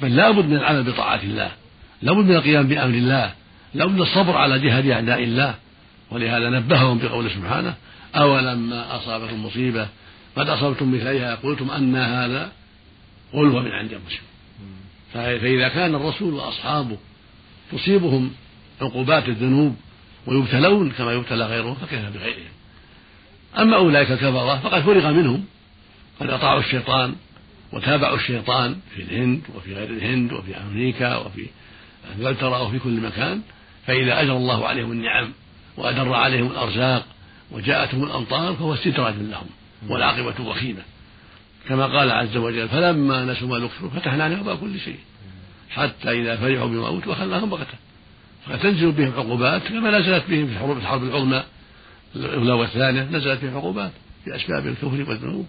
بل 0.01 0.15
لابد 0.15 0.45
من 0.45 0.55
العمل 0.55 0.83
بطاعة 0.83 1.19
الله 1.23 1.51
لابد 2.01 2.25
من 2.25 2.35
القيام 2.35 2.67
بأمر 2.67 2.93
الله 2.93 3.33
لابد 3.73 3.99
الصبر 3.99 4.37
على 4.37 4.59
جهاد 4.59 4.87
أعداء 4.87 5.23
الله 5.23 5.55
ولهذا 6.11 6.49
نبههم 6.49 6.97
بقوله 6.97 7.29
سبحانه 7.29 7.73
أولما 8.15 8.95
أصابكم 8.95 9.45
مصيبة 9.45 9.87
قد 10.35 10.49
أصبتم 10.49 10.95
مثليها؟ 10.95 11.35
قلتم 11.35 11.71
أن 11.71 11.95
هذا 11.95 12.51
قل 13.33 13.47
هو 13.47 13.61
من 13.61 13.71
عند 13.71 13.93
أنفسكم 13.93 14.25
فإذا 15.13 15.67
كان 15.67 15.95
الرسول 15.95 16.33
وأصحابه 16.33 16.97
تصيبهم 17.71 18.31
عقوبات 18.81 19.29
الذنوب 19.29 19.75
ويبتلون 20.27 20.91
كما 20.91 21.13
يبتلى 21.13 21.45
غيرهم 21.45 21.75
فكيف 21.75 22.05
بغيرهم؟ 22.05 22.51
أما 23.57 23.75
أولئك 23.77 24.11
الكفرة 24.11 24.59
فقد 24.59 24.81
فرغ 24.81 25.11
منهم 25.11 25.45
قد 26.19 26.29
أطاعوا 26.29 26.59
الشيطان 26.59 27.15
وتابعوا 27.73 28.15
الشيطان 28.15 28.79
في 28.95 29.01
الهند 29.01 29.41
وفي 29.55 29.73
غير 29.73 29.89
الهند 29.89 30.33
وفي 30.33 30.57
أمريكا 30.57 31.17
وفي 31.17 31.47
أنجلترا 32.15 32.59
وفي 32.59 32.79
كل 32.79 33.01
مكان 33.01 33.41
فإذا 33.87 34.21
أجرى 34.21 34.37
الله 34.37 34.67
عليهم 34.67 34.91
النعم 34.91 35.31
وأدر 35.77 36.13
عليهم 36.13 36.47
الأرزاق 36.47 37.05
وجاءتهم 37.51 38.03
الأمطار 38.03 38.53
فهو 38.53 38.73
استدراج 38.73 39.13
لهم 39.15 39.47
والعاقبة 39.89 40.47
وخيمة. 40.47 40.81
كما 41.67 41.85
قال 41.85 42.11
عز 42.11 42.37
وجل 42.37 42.69
فلما 42.69 43.25
نسوا 43.25 43.47
ما 43.47 43.57
ذكروا 43.57 43.89
فتحنا 43.89 44.23
عليهم 44.23 44.39
أبواب 44.39 44.57
كل 44.57 44.79
شيء. 44.79 44.99
حتى 45.69 46.21
إذا 46.21 46.35
فرحوا 46.35 46.67
بما 46.67 46.87
أوتوا 46.87 47.13
أخذناهم 47.13 47.49
بغتة. 47.49 47.77
فتنزل 48.47 48.91
بهم 48.91 49.13
عقوبات 49.17 49.61
كما 49.63 49.99
نزلت 49.99 50.23
بهم 50.29 50.47
في 50.47 50.53
الحروب 50.53 50.77
الحرب 50.77 51.03
العظمى 51.03 51.43
الأولى 52.15 52.51
والثانية 52.51 53.03
نزلت 53.03 53.39
فيها 53.39 53.57
عقوبات 53.57 53.91
بأسباب 54.25 54.67
الكفر 54.67 55.09
والذنوب. 55.09 55.47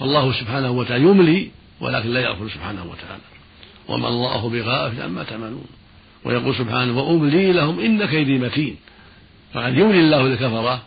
فالله 0.00 0.32
سبحانه 0.32 0.70
وتعالى 0.70 1.04
يملي 1.04 1.50
ولكن 1.80 2.08
لا 2.08 2.20
يغفر 2.20 2.48
سبحانه 2.48 2.82
وتعالى. 2.82 3.22
وما 3.88 4.08
الله 4.08 4.48
بغافل 4.48 5.02
عما 5.02 5.22
تعملون. 5.22 5.66
ويقول 6.24 6.54
سبحانه 6.54 6.98
وأملي 6.98 7.52
لهم 7.52 7.80
إن 7.80 8.04
كيدي 8.04 8.38
متين. 8.38 8.76
فقد 9.54 9.78
يملي 9.78 10.00
الله 10.00 10.28
للكفرة 10.28 10.82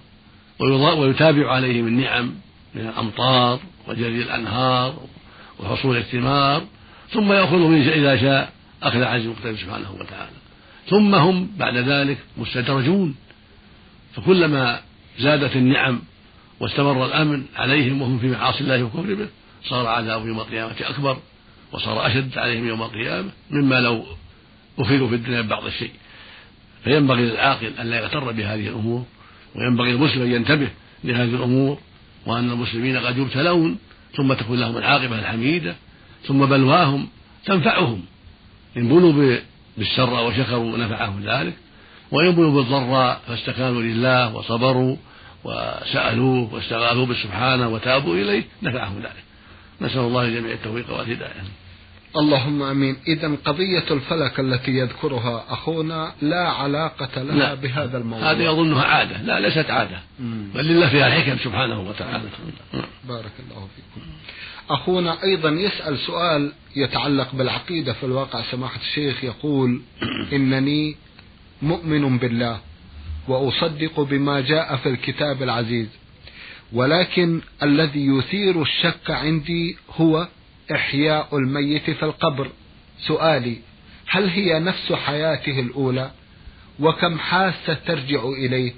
ويتابع 1.00 1.52
عليهم 1.52 1.88
النعم 1.88 2.34
من 2.76 2.82
الأمطار 2.82 3.60
وجري 3.88 4.22
الأنهار 4.22 5.00
وحصول 5.60 5.98
الثمار 5.98 6.64
ثم 7.10 7.32
يأخذهم 7.32 7.74
إذا 7.74 8.18
شاء 8.18 8.52
أخذ 8.84 9.04
عز 9.04 9.26
مقتدر 9.26 9.56
سبحانه 9.56 9.92
وتعالى. 9.92 10.36
ثم 10.90 11.16
هم 11.16 11.50
بعد 11.58 11.78
ذلك 11.78 12.18
مستدرجون. 12.38 13.16
فكلما 14.16 14.80
زادت 15.20 15.56
النعم 15.56 16.02
واستمر 16.60 17.06
الأمن 17.06 17.44
عليهم 17.56 18.02
وهم 18.02 18.20
في 18.20 18.28
معاصي 18.28 18.60
الله 18.60 18.84
وكفر 18.84 19.14
به 19.14 19.28
صار 19.64 19.88
عذاب 19.88 20.28
يوم 20.28 20.40
القيامة 20.40 20.76
أكبر 20.82 21.18
وصار 21.72 22.08
أشد 22.08 22.38
عليهم 22.38 22.68
يوم 22.68 22.82
القيامة 22.82 23.30
مما 23.52 23.82
لو 23.82 24.06
أخذوا 24.80 25.08
في 25.08 25.16
الدنيا 25.16 25.42
ببعض 25.42 25.66
الشيء. 25.66 25.92
فينبغي 26.84 27.22
للعاقل 27.22 27.72
أن 27.80 27.90
لا 27.90 27.98
يغتر 27.98 28.32
بهذه 28.32 28.68
الأمور 28.68 29.06
وينبغي 29.56 29.92
المسلم 29.92 30.22
أن 30.22 30.32
ينتبه 30.32 30.70
لهذه 31.04 31.36
الأمور 31.36 31.80
وأن 32.26 32.52
المسلمين 32.52 32.98
قد 32.98 33.18
يبتلون 33.18 33.78
ثم 34.18 34.34
تكون 34.34 34.60
لهم 34.60 34.78
العاقبة 34.78 35.20
الحميدة 35.20 35.76
ثم 36.24 36.46
بلواهم 36.46 37.08
تنفعهم. 37.46 38.02
إن 38.78 38.88
بلوا 38.88 39.38
بالسر 39.78 40.14
وشكروا 40.14 40.78
نفعهم 40.78 41.24
ذلك 41.24 41.54
وإن 42.12 42.32
بلوا 42.32 42.52
بالضراء 42.52 43.22
فاستكانوا 43.28 43.82
لله 43.82 44.36
وصبروا 44.36 44.96
وسألوه 45.44 46.54
واستغاثوا 46.54 47.06
به 47.06 47.14
سبحانه 47.24 47.70
وتابوا 47.70 48.16
إليه 48.16 48.44
نفعهم 48.64 48.98
ذلك. 48.98 49.24
نسأل 49.82 50.00
الله 50.00 50.26
الجميع 50.26 50.52
التوفيق 50.54 50.98
والهداية. 50.98 51.44
اللهم 52.18 52.62
آمين. 52.64 52.96
اذا 53.08 53.32
قضية 53.46 53.86
الفلك 53.92 54.40
التي 54.40 54.72
يذكرها 54.72 55.44
أخونا 55.50 56.14
لا 56.22 56.48
علاقة 56.48 57.22
لها 57.22 57.36
لا. 57.36 57.54
بهذا 57.54 57.98
الموضوع. 57.98 58.32
هذه 58.32 58.52
أظنها 58.52 58.84
عادة. 58.84 59.22
لا 59.22 59.40
ليست 59.40 59.70
عادة. 59.70 60.00
بل 60.54 60.66
لله 60.66 60.90
فيها 60.90 61.08
الحكم 61.08 61.38
سبحانه 61.44 61.90
وتعالى. 61.90 62.24
بارك 63.08 63.32
الله 63.40 63.68
فيكم. 63.76 64.08
أخونا 64.70 65.24
أيضا 65.24 65.50
يسأل 65.50 65.98
سؤال 65.98 66.52
يتعلق 66.76 67.36
بالعقيدة 67.36 67.94
في 67.94 68.06
الواقع 68.06 68.42
سماحة 68.52 68.80
الشيخ 68.82 69.24
يقول 69.24 69.82
إنني 70.34 70.96
مؤمن 71.62 72.18
بالله 72.18 72.60
وأصدق 73.28 74.00
بما 74.00 74.42
جاء 74.42 74.76
في 74.76 74.90
الكتاب 74.90 75.44
العزيز 75.44 75.88
ولكن 76.74 77.42
الذي 77.64 78.08
يثير 78.08 78.62
الشك 78.62 79.12
عندي 79.12 79.78
هو 79.98 80.28
إحياء 80.72 81.38
الميت 81.38 81.90
في 81.90 82.04
القبر. 82.04 82.50
سؤالي 83.00 83.58
هل 84.08 84.30
هي 84.30 84.60
نفس 84.60 84.94
حياته 84.94 85.60
الأولى؟ 85.60 86.12
وكم 86.80 87.20
حاسة 87.20 87.74
ترجع 87.74 88.24
إليه؟ 88.24 88.74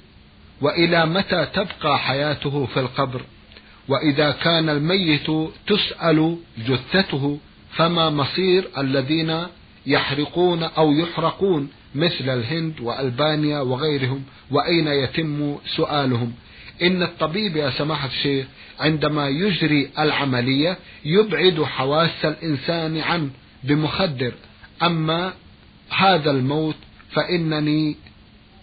وإلى 0.62 1.06
متى 1.06 1.46
تبقى 1.54 2.00
حياته 2.00 2.66
في 2.66 2.80
القبر؟ 2.80 3.22
وإذا 3.88 4.32
كان 4.32 4.70
الميت 4.70 5.28
تسأل 5.68 6.38
جثته 6.68 7.40
فما 7.76 8.10
مصير 8.10 8.68
الذين 8.78 9.44
يحرقون 9.86 10.64
أو 10.64 10.92
يحرقون 10.92 11.70
مثل 11.96 12.30
الهند 12.30 12.80
وألبانيا 12.82 13.60
وغيرهم؟ 13.60 14.24
وأين 14.52 14.88
يتم 14.88 15.56
سؤالهم؟ 15.76 16.34
إن 16.82 17.04
الطبيب 17.04 17.56
يا 17.56 17.70
سماحة 17.70 18.08
الشيخ 18.08 18.46
عندما 18.80 19.28
يجري 19.28 19.90
العملية 20.00 20.78
يبعد 21.06 21.64
حواس 21.64 22.26
الإنسان 22.26 22.98
عنه 22.98 23.30
بمخدر. 23.64 24.34
أما 24.84 25.34
هذا 25.90 26.32
الموت 26.32 26.76
فإنني 27.12 27.96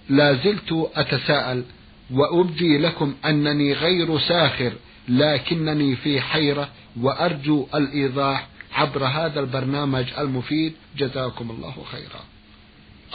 لا 0.09 0.35
زلت 0.35 0.90
أتساءل 0.97 1.64
وأبدي 2.11 2.78
لكم 2.78 3.14
أنني 3.25 3.73
غير 3.73 4.18
ساخر 4.18 4.73
لكنني 5.09 5.97
في 5.97 6.21
حيرة 6.21 6.68
وأرجو 7.00 7.66
الإيضاح 7.75 8.47
عبر 8.73 9.04
هذا 9.04 9.40
البرنامج 9.40 10.04
المفيد. 10.18 10.73
جزاكم 10.99 11.50
الله 11.50 11.75
خيرا. 11.92 12.25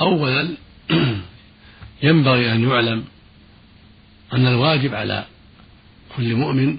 أولا 0.02 0.50
ينبغي 2.04 2.52
أن 2.52 2.70
يعلم 2.70 3.04
أن 4.34 4.48
الواجب 4.48 4.96
على 4.96 5.26
كل 6.18 6.36
مؤمن 6.36 6.78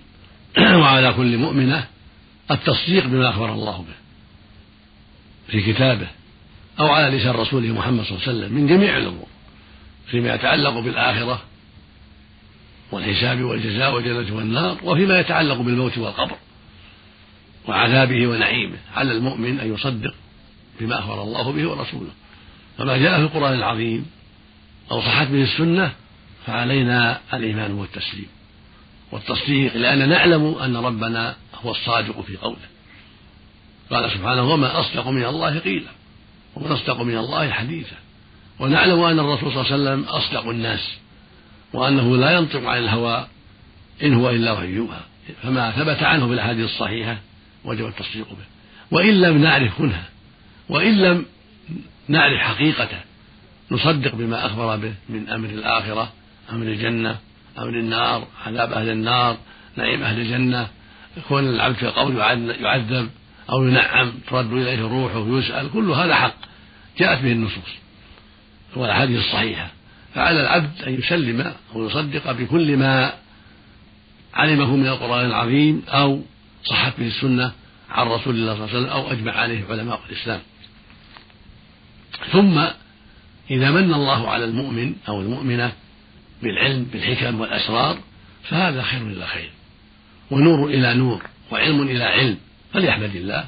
وعلى 0.82 1.12
كل 1.12 1.36
مؤمنة 1.36 1.86
التصديق 2.50 3.06
بما 3.06 3.28
أخبر 3.28 3.52
الله 3.52 3.78
به 3.78 3.94
في 5.48 5.72
كتابه 5.72 6.08
أو 6.80 6.86
على 6.86 7.16
لسان 7.16 7.30
رسوله 7.30 7.68
محمد 7.68 8.04
صلى 8.04 8.16
الله 8.16 8.28
عليه 8.28 8.38
وسلم 8.38 8.54
من 8.54 8.66
جميع 8.66 8.96
الأمور 8.96 9.26
فيما 10.06 10.34
يتعلق 10.34 10.78
بالآخرة 10.78 11.42
والحساب 12.92 13.42
والجزاء 13.42 13.94
والجنة 13.94 14.36
والنار 14.36 14.78
وفيما 14.82 15.20
يتعلق 15.20 15.56
بالموت 15.56 15.98
والقبر 15.98 16.36
وعذابه 17.68 18.26
ونعيمه 18.26 18.78
على 18.94 19.12
المؤمن 19.12 19.60
أن 19.60 19.74
يصدق 19.74 20.14
بما 20.80 20.98
أخبر 20.98 21.22
الله 21.22 21.52
به 21.52 21.68
ورسوله. 21.68 22.10
فما 22.78 22.96
جاء 22.96 23.16
في 23.16 23.22
القرآن 23.22 23.54
العظيم 23.54 24.06
أو 24.90 25.00
صحت 25.00 25.26
به 25.26 25.42
السنة 25.42 25.92
فعلينا 26.50 27.20
الإيمان 27.34 27.72
والتسليم 27.72 28.26
والتصديق 29.12 29.76
لأننا 29.76 30.06
نعلم 30.06 30.54
أن 30.54 30.76
ربنا 30.76 31.36
هو 31.64 31.70
الصادق 31.70 32.20
في 32.20 32.36
قوله. 32.36 32.68
قال 33.90 34.10
سبحانه 34.10 34.42
وما 34.42 34.80
أصدق 34.80 35.08
من 35.08 35.24
الله 35.24 35.58
قيلا 35.58 35.90
ومن 36.56 36.72
أصدق 36.72 37.00
من 37.00 37.16
الله 37.16 37.50
حديثا. 37.50 37.96
ونعلم 38.58 39.00
أن 39.00 39.18
الرسول 39.18 39.52
صلى 39.52 39.60
الله 39.60 39.72
عليه 39.72 39.82
وسلم 39.82 40.04
أصدق 40.04 40.48
الناس 40.48 40.96
وأنه 41.72 42.16
لا 42.16 42.30
ينطق 42.30 42.68
عن 42.68 42.78
الهوى 42.78 43.26
إن 44.02 44.14
هو 44.14 44.30
إلا 44.30 44.52
وحي 44.52 44.66
يوحى. 44.66 45.00
فما 45.42 45.70
ثبت 45.70 46.02
عنه 46.02 46.26
في 46.26 46.32
الأحاديث 46.32 46.64
الصحيحة 46.64 47.18
وجب 47.64 47.86
التصديق 47.86 48.28
به. 48.28 48.44
وإن 48.90 49.20
لم 49.20 49.42
نعرف 49.42 49.78
كنها 49.78 50.08
وإن 50.68 50.98
لم 50.98 51.26
نعرف 52.08 52.40
حقيقته 52.40 53.00
نصدق 53.70 54.14
بما 54.14 54.46
أخبر 54.46 54.76
به 54.76 54.94
من 55.08 55.28
أمر 55.28 55.48
الآخرة. 55.48 56.12
أمر 56.52 56.66
الجنة 56.66 57.18
أمر 57.58 57.68
النار 57.68 58.28
عذاب 58.46 58.72
أهل 58.72 58.90
النار 58.90 59.36
نعيم 59.76 60.02
أهل 60.02 60.20
الجنة. 60.20 60.68
كون 61.28 61.48
العبد 61.48 61.74
في 61.74 61.82
القبر 61.82 62.18
يعذب 62.60 63.10
أو 63.50 63.66
ينعم 63.66 64.12
ترد 64.30 64.52
إليه 64.52 64.74
الروح 64.74 65.16
ويسأل 65.16 65.72
كل 65.72 65.90
هذا 65.90 66.14
حق. 66.14 66.34
جاءت 66.98 67.22
به 67.22 67.32
النصوص. 67.32 67.70
والأحاديث 68.76 69.18
الصحيحة. 69.18 69.70
فعلى 70.14 70.40
العبد 70.40 70.82
أن 70.86 70.94
يسلم 70.94 71.52
أو 71.74 71.86
يصدق 71.86 72.32
بكل 72.32 72.76
ما 72.76 73.12
علمه 74.34 74.76
من 74.76 74.86
القرآن 74.86 75.26
العظيم 75.26 75.82
أو 75.88 76.22
صحت 76.64 76.92
به 76.98 77.06
السنة 77.06 77.52
عن 77.90 78.06
رسول 78.06 78.34
الله 78.34 78.54
صلى 78.54 78.64
الله 78.64 78.76
عليه 78.76 78.78
وسلم 78.78 78.90
أو 78.90 79.12
أجمع 79.12 79.32
عليه 79.32 79.64
علماء 79.70 80.00
الإسلام. 80.10 80.40
ثم 82.32 82.58
إذا 83.50 83.70
من 83.70 83.94
الله 83.94 84.28
على 84.28 84.44
المؤمن 84.44 84.94
أو 85.08 85.20
المؤمنة 85.20 85.72
بالعلم 86.42 86.84
بالحكم 86.92 87.40
والأسرار 87.40 87.98
فهذا 88.48 88.82
خير 88.82 89.02
إلى 89.02 89.26
خير 89.26 89.50
ونور 90.30 90.68
إلى 90.68 90.94
نور 90.94 91.22
وعلم 91.50 91.82
إلى 91.82 92.04
علم 92.04 92.36
فليحمد 92.72 93.16
الله. 93.16 93.44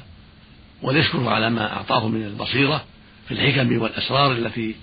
وليشكره 0.81 1.29
على 1.29 1.49
ما 1.49 1.73
أعطاه 1.73 2.07
من 2.07 2.23
البصيرة 2.23 2.83
في 3.27 3.33
الحكم 3.33 3.81
والأسرار 3.81 4.31
التي 4.31 4.75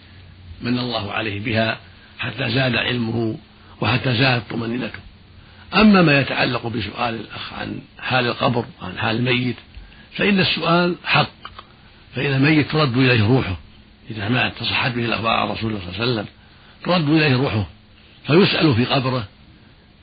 من 0.62 0.78
الله 0.78 1.12
عليه 1.12 1.40
بها 1.40 1.78
حتى 2.18 2.50
زاد 2.50 2.76
علمه 2.76 3.38
وحتى 3.80 4.16
زادت 4.16 4.50
طمأنينته. 4.50 4.98
أما 5.74 6.02
ما 6.02 6.20
يتعلق 6.20 6.66
بسؤال 6.66 7.14
الأخ 7.14 7.52
عن 7.52 7.80
حال 7.98 8.26
القبر 8.26 8.64
وعن 8.82 8.98
حال 8.98 9.16
الميت 9.16 9.56
فإن 10.16 10.40
السؤال 10.40 10.96
حق. 11.04 11.30
فإن 12.14 12.34
الميت 12.34 12.70
ترد 12.70 12.96
إليه 12.96 13.26
روحه. 13.28 13.56
إذا 14.10 14.28
مات 14.28 14.58
تصحت 14.58 14.92
به 14.92 15.04
الأخبار 15.04 15.32
عن 15.32 15.48
رسول 15.48 15.70
الله 15.70 15.80
صلى 15.80 15.90
الله 15.90 16.02
عليه 16.02 16.12
وسلم 16.12 16.26
ترد 16.84 17.08
إليه 17.08 17.36
روحه. 17.36 17.66
فيسأل 18.26 18.74
في 18.74 18.84
قبره 18.84 19.24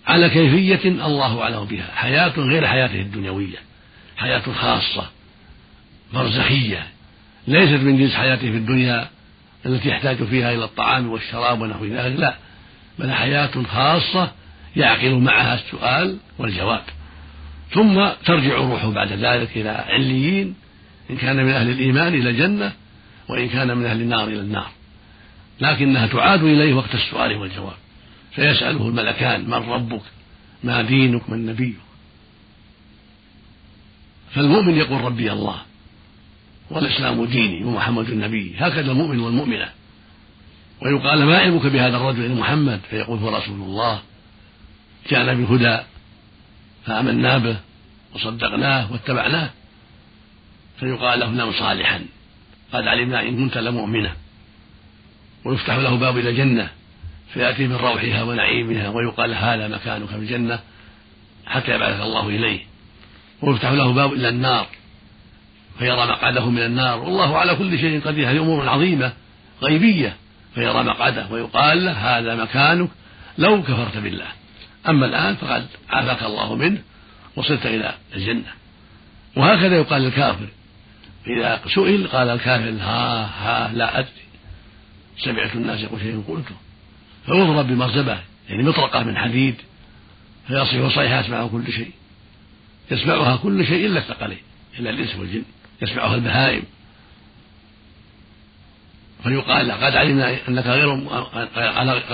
على 0.08 0.30
كيفية 0.30 0.90
الله 0.90 1.42
أعلم 1.42 1.66
بها. 1.66 1.92
حياة 1.96 2.34
غير 2.38 2.68
حياته 2.68 3.02
الدنيوية 3.02 3.58
حياة 4.18 4.44
خاصة 4.62 5.10
برزخية 6.14 6.88
ليست 7.48 7.84
من 7.84 7.98
جنس 7.98 8.16
حياته 8.16 8.52
في 8.52 8.58
الدنيا 8.58 9.10
التي 9.66 9.90
يحتاج 9.90 10.24
فيها 10.24 10.54
إلى 10.54 10.64
الطعام 10.64 11.10
والشراب 11.10 11.62
ونحو 11.62 11.86
ذلك 11.86 12.20
لا 12.20 12.36
بل 13.00 13.12
حياة 13.12 13.64
خاصة 13.64 14.32
يعقل 14.76 15.16
معها 15.16 15.54
السؤال 15.54 16.18
والجواب. 16.38 16.82
ثم 17.72 18.08
ترجع 18.26 18.58
روحه 18.58 18.92
بعد 18.92 19.12
ذلك 19.12 19.50
إلى 19.56 19.70
عليين 19.70 20.56
إن 21.10 21.18
كان 21.18 21.36
من 21.36 21.52
أهل 21.52 21.70
الإيمان 21.70 22.14
إلى 22.14 22.30
الجنة 22.30 22.72
وإن 23.30 23.50
كان 23.50 23.78
من 23.78 23.86
أهل 23.86 24.02
النار 24.02 24.28
إلى 24.28 24.40
النار. 24.40 24.70
لكنها 25.62 26.08
تعاد 26.08 26.44
إليه 26.44 26.74
وقت 26.74 26.96
السؤال 26.96 27.36
والجواب. 27.36 27.78
فيسأله 28.38 28.88
الملكان 28.88 29.46
من 29.46 29.54
ربك؟ 29.54 30.02
ما 30.64 30.82
دينك؟ 30.82 31.30
من 31.30 31.46
نبيك؟ 31.46 31.76
فالمؤمن 34.32 34.78
يقول 34.78 35.02
ربي 35.02 35.32
الله 35.32 35.62
والإسلام 36.70 37.26
ديني 37.26 37.64
ومحمد 37.64 38.12
نبي 38.12 38.56
هكذا 38.58 38.92
المؤمن 38.92 39.20
والمؤمنة. 39.20 39.70
ويقال 40.82 41.26
ما 41.26 41.38
علمك 41.38 41.66
بهذا 41.66 41.98
الرجل 41.98 42.36
محمد؟ 42.36 42.80
فيقول 42.90 43.20
هو 43.20 43.38
رسول 43.38 43.62
الله. 43.62 44.02
جاءنا 45.10 45.34
بالهدى 45.34 45.84
فآمنا 46.86 47.38
به 47.38 47.58
وصدقناه 48.16 48.92
واتبعناه. 48.92 49.50
فيقال 50.80 51.20
له 51.20 51.30
نم 51.30 51.52
صالحا 51.52 52.06
قد 52.74 52.88
علمنا 52.88 53.22
إن 53.22 53.38
كنت 53.38 53.58
لمؤمنة 53.58 54.16
ويفتح 55.46 55.76
له 55.76 55.96
باب 55.96 56.18
إلى 56.18 56.30
الجنة. 56.30 56.77
فيأتي 57.34 57.68
من 57.68 57.76
روحها 57.76 58.24
ونعيمها 58.24 58.90
ويقال 58.90 59.34
هذا 59.34 59.68
مكانك 59.68 60.08
في 60.08 60.16
الجنة 60.16 60.60
حتى 61.46 61.76
يبعث 61.76 62.02
الله 62.02 62.28
إليه. 62.28 62.60
ويفتح 63.42 63.72
له 63.72 63.94
باب 63.94 64.14
إلى 64.14 64.30
النار 64.30 64.68
فيرى 65.80 66.06
مقعده 66.06 66.50
من 66.50 66.62
النار. 66.62 67.00
والله 67.00 67.38
على 67.38 67.56
كل 67.56 67.80
شيء 67.80 68.02
قدير. 68.02 68.30
هذه 68.30 68.38
أمور 68.38 68.70
عظيمة 68.70 69.14
غيبية. 69.62 70.16
فيرى 70.56 70.84
مقعده 70.84 71.28
ويقال 71.32 71.86
له 71.86 71.92
هذا 71.92 72.36
مكانك 72.36 72.90
لو 73.38 73.64
كفرت 73.64 73.98
بالله. 73.98 74.28
أما 74.90 75.06
الآن 75.06 75.36
فقد 75.36 75.68
عافاك 75.90 76.24
الله 76.24 76.56
منه 76.56 76.82
وصلت 77.36 77.66
إلى 77.66 77.94
الجنة. 78.16 78.54
وهكذا 79.36 79.76
يقال 79.76 80.02
للكافر. 80.02 80.48
إذا 81.28 81.62
سئل 81.76 82.08
قال 82.08 82.30
الكافر 82.30 82.70
ها 82.70 83.26
ها 83.26 83.74
لا 83.74 84.00
أدري. 84.00 84.12
سمعت 85.18 85.56
الناس 85.56 85.80
يقول 85.80 86.00
شيء 86.00 86.24
قلته. 86.28 86.56
فيضرب 87.28 87.68
بمرزبة 87.68 88.20
يعني 88.50 88.64
مطرقة 88.64 89.04
من 89.04 89.18
حديد 89.18 89.56
فيصيح 90.48 90.96
صيحة 90.96 91.20
يسمعها 91.20 91.48
كل 91.48 91.72
شيء. 91.72 91.92
يسمعها 92.92 93.36
كل 93.36 93.66
شيء 93.66 93.86
إلا 93.86 94.00
الثقلين 94.00 94.38
إلا 94.80 94.90
الإنس 94.90 95.16
والجن 95.16 95.44
يسمعها 95.82 96.16
البهائم. 96.16 96.64
فيقال 99.24 99.68
لقد 99.68 99.96
علمنا 99.96 100.48
أنك 100.48 100.66
غير 100.66 100.94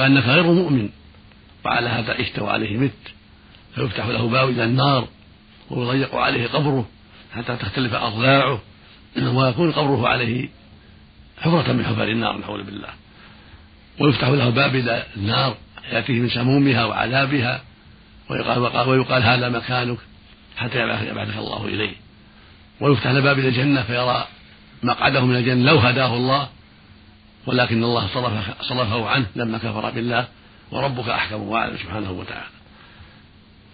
أنك 0.05 0.23
غير 0.23 0.43
مؤمن 0.43 0.89
وعلى 1.65 1.89
هذا 1.89 2.13
عشت 2.13 2.39
وعليه 2.39 2.77
مت 2.77 2.91
فيفتح 3.75 4.05
له 4.05 4.29
باب 4.29 4.49
إلى 4.49 4.63
النار 4.63 5.07
ويضيق 5.69 6.15
عليه 6.15 6.47
قبره 6.47 6.85
حتى 7.33 7.55
تختلف 7.55 7.93
أضلاعه 7.93 8.61
ويكون 9.17 9.71
قبره 9.71 10.07
عليه 10.07 10.49
حفرة 11.37 11.73
من 11.73 11.85
حفر 11.85 12.07
النار 12.07 12.37
نعوذ 12.37 12.63
بالله. 12.63 12.89
ويفتح 13.99 14.27
له 14.27 14.49
باب 14.49 14.75
إلى 14.75 15.03
النار 15.17 15.57
يأتيه 15.91 16.19
من 16.19 16.29
سمومها 16.29 16.85
وعذابها 16.85 17.61
ويقال, 18.29 18.89
ويقال 18.89 19.23
هذا 19.23 19.49
مكانك 19.49 19.97
حتى 20.57 20.79
يبعثك 20.79 21.37
الله 21.37 21.65
إليه. 21.65 21.93
ويفتح 22.79 23.11
له 23.11 23.19
باب 23.19 23.39
إلى 23.39 23.47
الجنة 23.47 23.83
فيرى 23.83 24.27
مقعده 24.83 25.25
من 25.25 25.35
الجنة 25.35 25.71
لو 25.71 25.77
هداه 25.77 26.15
الله 26.15 26.49
ولكن 27.45 27.83
الله 27.83 28.07
صرف 28.13 28.61
صرفه 28.61 29.09
عنه 29.09 29.25
لما 29.35 29.57
كفر 29.57 29.89
بالله 29.89 30.27
وربك 30.71 31.09
أحكم 31.09 31.41
وأعلم 31.41 31.77
سبحانه 31.77 32.11
وتعالى. 32.11 32.53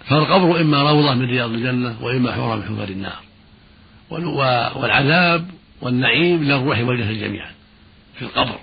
فالقبر 0.06 0.62
إما 0.62 0.92
روضة 0.92 1.14
من 1.14 1.26
رياض 1.26 1.52
الجنة 1.52 1.96
وإما 2.02 2.32
حفره 2.32 2.56
من 2.56 2.64
حفر 2.64 2.90
النار. 2.90 3.20
والعذاب 4.76 5.50
والنعيم 5.82 6.44
للروح 6.44 6.80
والجسد 6.80 7.20
جميعا 7.20 7.52
في 8.16 8.22
القبر. 8.22 8.60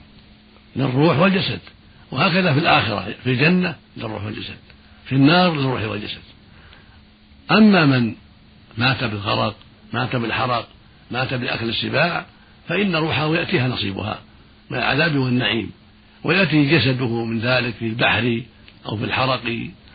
للروح 0.76 1.18
والجسد. 1.18 1.60
وهكذا 2.10 2.52
في 2.52 2.58
الآخرة 2.58 3.14
في 3.24 3.30
الجنة 3.30 3.74
للروح 3.96 4.24
والجسد. 4.24 4.56
في 5.06 5.14
النار 5.14 5.54
للروح 5.54 5.82
والجسد. 5.82 6.20
أما 7.50 7.86
من 7.86 8.14
مات 8.78 9.04
بالغرق 9.04 9.56
مات 9.92 10.16
بالحرق 10.16 10.68
مات 11.10 11.34
بأكل 11.34 11.68
السباع 11.68 12.26
فإن 12.68 12.96
روحه 12.96 13.36
يأتيها 13.36 13.68
نصيبها 13.68 14.18
من 14.70 14.78
العذاب 14.78 15.16
والنعيم. 15.16 15.70
ويأتي 16.24 16.78
جسده 16.78 17.24
من 17.24 17.40
ذلك 17.40 17.74
في 17.74 17.86
البحر 17.86 18.42
أو 18.86 18.96
في 18.96 19.04
الحرق 19.04 19.42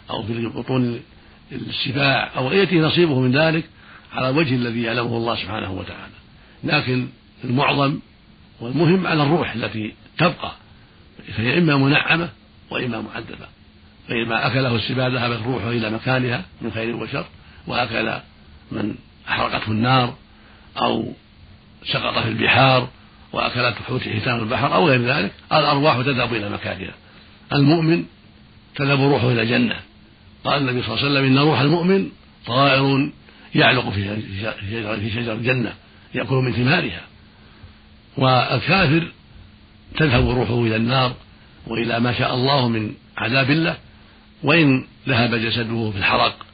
أو 0.10 0.24
في 0.24 0.46
بطون 0.46 1.00
السباع 1.52 2.32
أو 2.38 2.52
يأتي 2.52 2.80
نصيبه 2.80 3.20
من 3.20 3.38
ذلك 3.38 3.64
على 4.14 4.30
الوجه 4.30 4.56
الذي 4.56 4.82
يعلمه 4.82 5.18
الله 5.18 5.36
سبحانه 5.36 5.72
وتعالى. 5.72 6.14
لكن 6.64 7.08
المعظم 7.44 8.00
والمهم 8.62 9.08
على 9.08 9.24
الروح 9.24 9.54
التي 9.54 9.94
تبقى. 10.18 10.52
فهي 11.38 11.58
إما 11.58 11.78
منعمة 11.78 12.30
وإما 12.70 13.02
معذبة. 13.02 13.48
فإما 14.08 14.48
أكله 14.48 14.76
السباع 14.76 15.08
ذهبت 15.08 15.40
روحه 15.46 15.70
إلى 15.70 15.90
مكانها 15.90 16.46
من 16.62 16.72
خير 16.72 16.96
وشر 16.96 17.26
وأكل 17.68 18.14
من 18.72 18.96
أحرقته 19.30 19.72
النار 19.72 20.16
أو 20.78 21.14
سقط 21.86 22.18
في 22.18 22.30
البحار 22.30 22.90
وأكلته 23.34 23.84
حوت 23.88 24.02
حيتان 24.02 24.40
البحر 24.40 24.76
أو 24.76 24.88
غير 24.88 25.02
ذلك 25.02 25.32
الأرواح 25.52 25.96
تذهب 25.96 26.34
إلى 26.34 26.50
مكانها. 26.50 26.94
المؤمن 27.54 28.04
تذهب 28.76 29.02
روحه 29.02 29.32
إلى 29.32 29.42
الجنة. 29.42 29.80
قال 30.44 30.62
النبي 30.62 30.82
صلى 30.84 30.94
الله 30.94 31.06
عليه 31.06 31.12
وسلم 31.12 31.26
إن 31.26 31.38
روح 31.38 31.60
المؤمن 31.60 32.10
طائر 32.46 33.12
يعلق 33.56 33.90
في 33.90 35.12
شجر 35.14 35.34
الجنة 35.34 35.74
يأكل 36.16 36.36
من 36.36 36.54
ثمارها. 36.54 37.02
والكافر 38.18 39.12
تذهب 39.98 40.30
روحه 40.30 40.62
إلى 40.62 40.76
النار 40.76 41.14
وإلى 41.68 42.00
ما 42.00 42.14
شاء 42.14 42.36
الله 42.36 42.68
من 42.68 42.94
عذاب 43.18 43.50
الله 43.50 43.78
وإن 44.44 44.86
ذهب 45.08 45.36
جسده 45.36 45.92
في 45.92 45.98
الحرق 45.98 46.46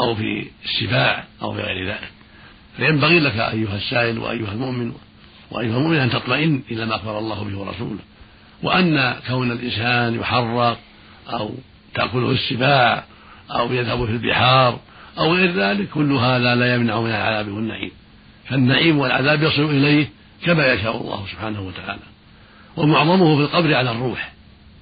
أو 0.00 0.14
في 0.14 0.46
السباع 0.64 1.24
أو 1.42 1.54
في 1.54 1.60
غير 1.60 1.88
ذلك. 1.88 2.10
فينبغي 2.76 3.20
لك 3.20 3.38
أيها 3.38 3.76
السائل 3.76 4.18
وأيها 4.18 4.52
المؤمن 4.52 4.92
وأيها 5.50 5.76
المؤمن 5.76 5.96
أن 5.96 6.10
تطمئن 6.10 6.62
إلى 6.70 6.86
ما 6.86 6.94
أخبر 6.94 7.18
الله 7.18 7.44
به 7.44 7.58
ورسوله 7.58 7.98
وأن 8.62 9.14
كون 9.28 9.52
الإنسان 9.52 10.14
يحرق 10.14 10.78
أو 11.28 11.54
تأكله 11.94 12.30
السباع 12.30 13.04
أو 13.50 13.72
يذهب 13.72 14.04
في 14.04 14.12
البحار 14.12 14.80
أو 15.18 15.34
غير 15.34 15.52
ذلك 15.52 15.88
كل 15.88 16.12
هذا 16.12 16.54
لا 16.54 16.74
يمنع 16.74 17.00
من 17.00 17.10
العذاب 17.10 17.48
والنعيم 17.48 17.90
فالنعيم 18.48 18.98
والعذاب 18.98 19.42
يصل 19.42 19.64
إليه 19.64 20.08
كما 20.44 20.72
يشاء 20.72 20.96
الله 20.96 21.26
سبحانه 21.32 21.60
وتعالى. 21.60 22.15
ومعظمه 22.76 23.36
في 23.36 23.42
القبر 23.42 23.74
على 23.74 23.90
الروح 23.90 24.32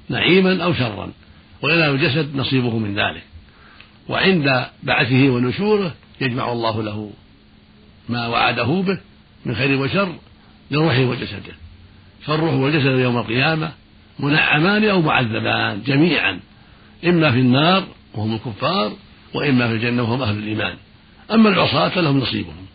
نعيما 0.09 0.65
أو 0.65 0.75
شرا 0.75 1.13
وإلى 1.63 1.91
الجسد 1.91 2.37
نصيبه 2.37 2.79
من 2.79 2.95
ذلك. 2.95 3.23
وعند 4.09 4.67
بعثه 4.83 5.29
ونشوره 5.29 5.95
يجمع 6.21 6.53
الله 6.53 6.83
له 6.83 7.11
ما 8.09 8.27
وعده 8.27 8.65
به 8.65 8.99
من 9.47 9.57
خير 9.57 9.81
وشر 9.81 10.15
لروحه 10.71 11.01
وجسده. 11.01 11.55
فالروح 12.23 12.55
والجسد 12.55 12.99
يوم 12.99 13.19
القيامة 13.19 13.73
منعمان 14.19 14.85
أو 14.85 15.03
معذبان 15.03 15.83
جميعا 15.83 16.41
إما 17.07 17.33
في 17.33 17.39
النار 17.39 17.85
وهم 18.15 18.35
الكفار 18.35 18.93
وإما 19.35 19.69
في 19.69 19.75
الجنة 19.75 20.03
وهم 20.03 20.23
أهل 20.23 20.39
الإيمان. 20.39 20.77
أما 21.33 21.49
العصاة 21.49 21.89
فلهم 21.89 22.19
نصيبهم. 22.21 22.67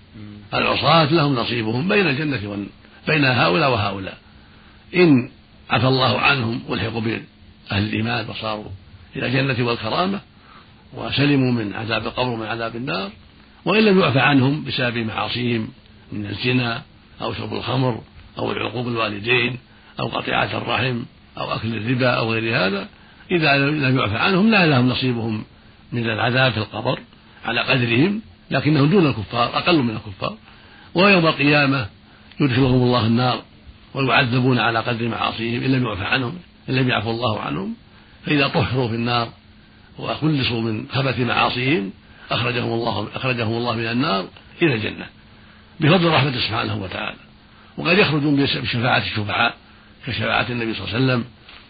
العصاة 0.54 1.14
لهم 1.14 1.36
نصيبهم 1.36 1.88
بين 1.88 2.08
الجنة. 2.08 2.66
بين 3.08 3.26
هؤلاء 3.26 3.72
وهؤلاء. 3.72 4.18
إن 4.96 5.30
عفى 5.70 5.88
الله 5.88 6.20
عنهم 6.20 6.62
والحقوا 6.68 7.02
بأهل 7.02 7.84
الإيمان 7.84 8.30
وصاروا 8.30 8.72
إلى 9.16 9.28
الجنة 9.28 9.68
والكرامة 9.68 10.20
وسلموا 10.94 11.52
من 11.52 11.74
عذاب 11.74 12.06
القبر 12.06 12.30
ومن 12.30 12.46
عذاب 12.46 12.76
النار 12.76 13.10
وإن 13.66 13.86
لم 13.86 14.00
يعفى 14.00 14.20
عنهم 14.20 14.64
بسبب 14.64 14.98
معاصيهم 14.98 15.68
من 16.12 16.26
الزنا 16.26 16.82
أو 17.22 17.34
شرب 17.34 17.54
الخمر 17.54 18.02
أو 18.38 18.52
العقوق 18.52 18.88
الوالدين 18.88 19.58
أو 20.00 20.08
قطيعة 20.08 20.58
الرحم 20.58 21.04
أو 21.38 21.54
أكل 21.54 21.78
الربا 21.78 22.10
أو 22.10 22.34
غير 22.34 22.58
هذا 22.58 22.88
إذا 23.32 23.58
لم 23.58 24.00
يعفى 24.00 24.18
عنهم 24.18 24.52
لا 24.52 24.66
لهم 24.66 24.90
نصيبهم 24.90 25.44
من 25.92 26.10
العذاب 26.10 26.52
في 26.52 26.58
القبر 26.58 27.00
على 27.46 27.62
قدرهم 27.62 28.22
لكنهم 28.52 28.90
دون 28.90 29.08
الكفار 29.08 29.58
أقل 29.58 29.80
من 29.84 29.90
الكفار. 29.90 30.38
ويوم 30.96 31.28
القيامة 31.28 31.88
يدخلهم 32.42 32.84
الله 32.84 33.06
النار. 33.06 33.42
ويعذبون 33.94 34.60
على 34.60 34.80
قدر 34.80 35.08
معاصيهم 35.08 35.64
إن 35.64 35.72
لم 35.72 35.84
يعفى 35.86 36.04
عنهم 36.04 36.38
إن 36.70 36.76
لم 36.76 36.90
يعفو 36.90 37.12
الله 37.12 37.40
عنهم 37.40 37.74
فإذا 38.26 38.48
طهروا 38.48 38.88
في 38.88 38.96
النار 38.96 39.30
وخلصوا 40.00 40.62
من 40.62 40.86
خبث 40.94 41.20
معاصيهم 41.20 41.92
أخرجهم 42.32 42.74
الله 42.74 43.08
أخرجهم 43.16 43.58
الله 43.58 43.76
من 43.76 43.86
النار 43.86 44.28
إلى 44.62 44.74
الجنة 44.74 45.06
بفضل 45.80 46.10
رحمته 46.10 46.40
سبحانه 46.40 46.84
وتعالى. 46.84 47.18
وقد 47.78 47.98
يخرجون 47.98 48.36
بشفاعة 48.36 48.98
الشفعاء 48.98 49.56
كشفاعة 50.08 50.46
النبي 50.50 50.74
صلى 50.74 50.84
الله 50.84 50.96
عليه 50.96 51.06
وسلم 51.06 51.26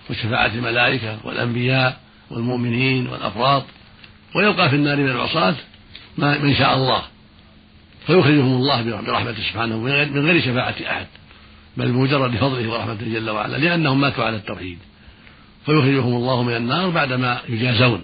وشفاعة 0.10 0.48
الملائكة 0.48 1.18
والأنبياء 1.24 2.00
والمؤمنين 2.32 3.08
والأفراط. 3.08 3.64
ويبقى 4.36 4.70
في 4.70 4.76
النار 4.76 4.98
من 4.98 5.10
العصاة 5.10 5.56
من 6.18 6.56
شاء 6.56 6.76
الله. 6.76 7.04
فيخرجهم 8.08 8.54
الله 8.54 9.02
برحمته 9.02 9.44
سبحانه 9.44 9.78
من 9.78 10.26
غير 10.26 10.42
شفاعة 10.42 10.76
أحد. 10.90 11.08
بل 11.78 11.92
بمجرد 11.92 12.36
فضله 12.36 12.70
ورحمته 12.70 13.14
جل 13.14 13.30
وعلا 13.30 13.58
لأنهم 13.58 14.02
ماتوا 14.02 14.24
على 14.24 14.36
التوحيد. 14.36 14.78
فيخرجهم 15.66 16.16
الله 16.16 16.44
من 16.44 16.56
النار 16.56 16.90
بعدما 16.90 17.42
يجازون 17.50 18.02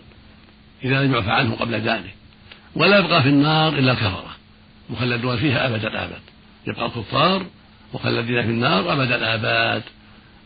إذا 0.84 1.04
لم 1.04 1.14
يعفى 1.14 1.32
عنه 1.32 1.56
قبل 1.56 1.76
ذلك. 1.76 2.14
ولا 2.76 3.00
يبقى 3.00 3.24
في 3.24 3.30
النار 3.30 3.74
إلا 3.74 3.92
الكفرة 3.92 4.36
مخلدون 4.90 5.38
فيها 5.38 5.68
أبد 5.68 5.86
الآباد 5.86 6.22
يبقى 6.68 6.86
الكفار 6.86 7.46
مخلدين 7.94 8.42
في 8.42 8.50
النار 8.50 8.94
أبد 8.94 9.12
الآباد 9.12 9.84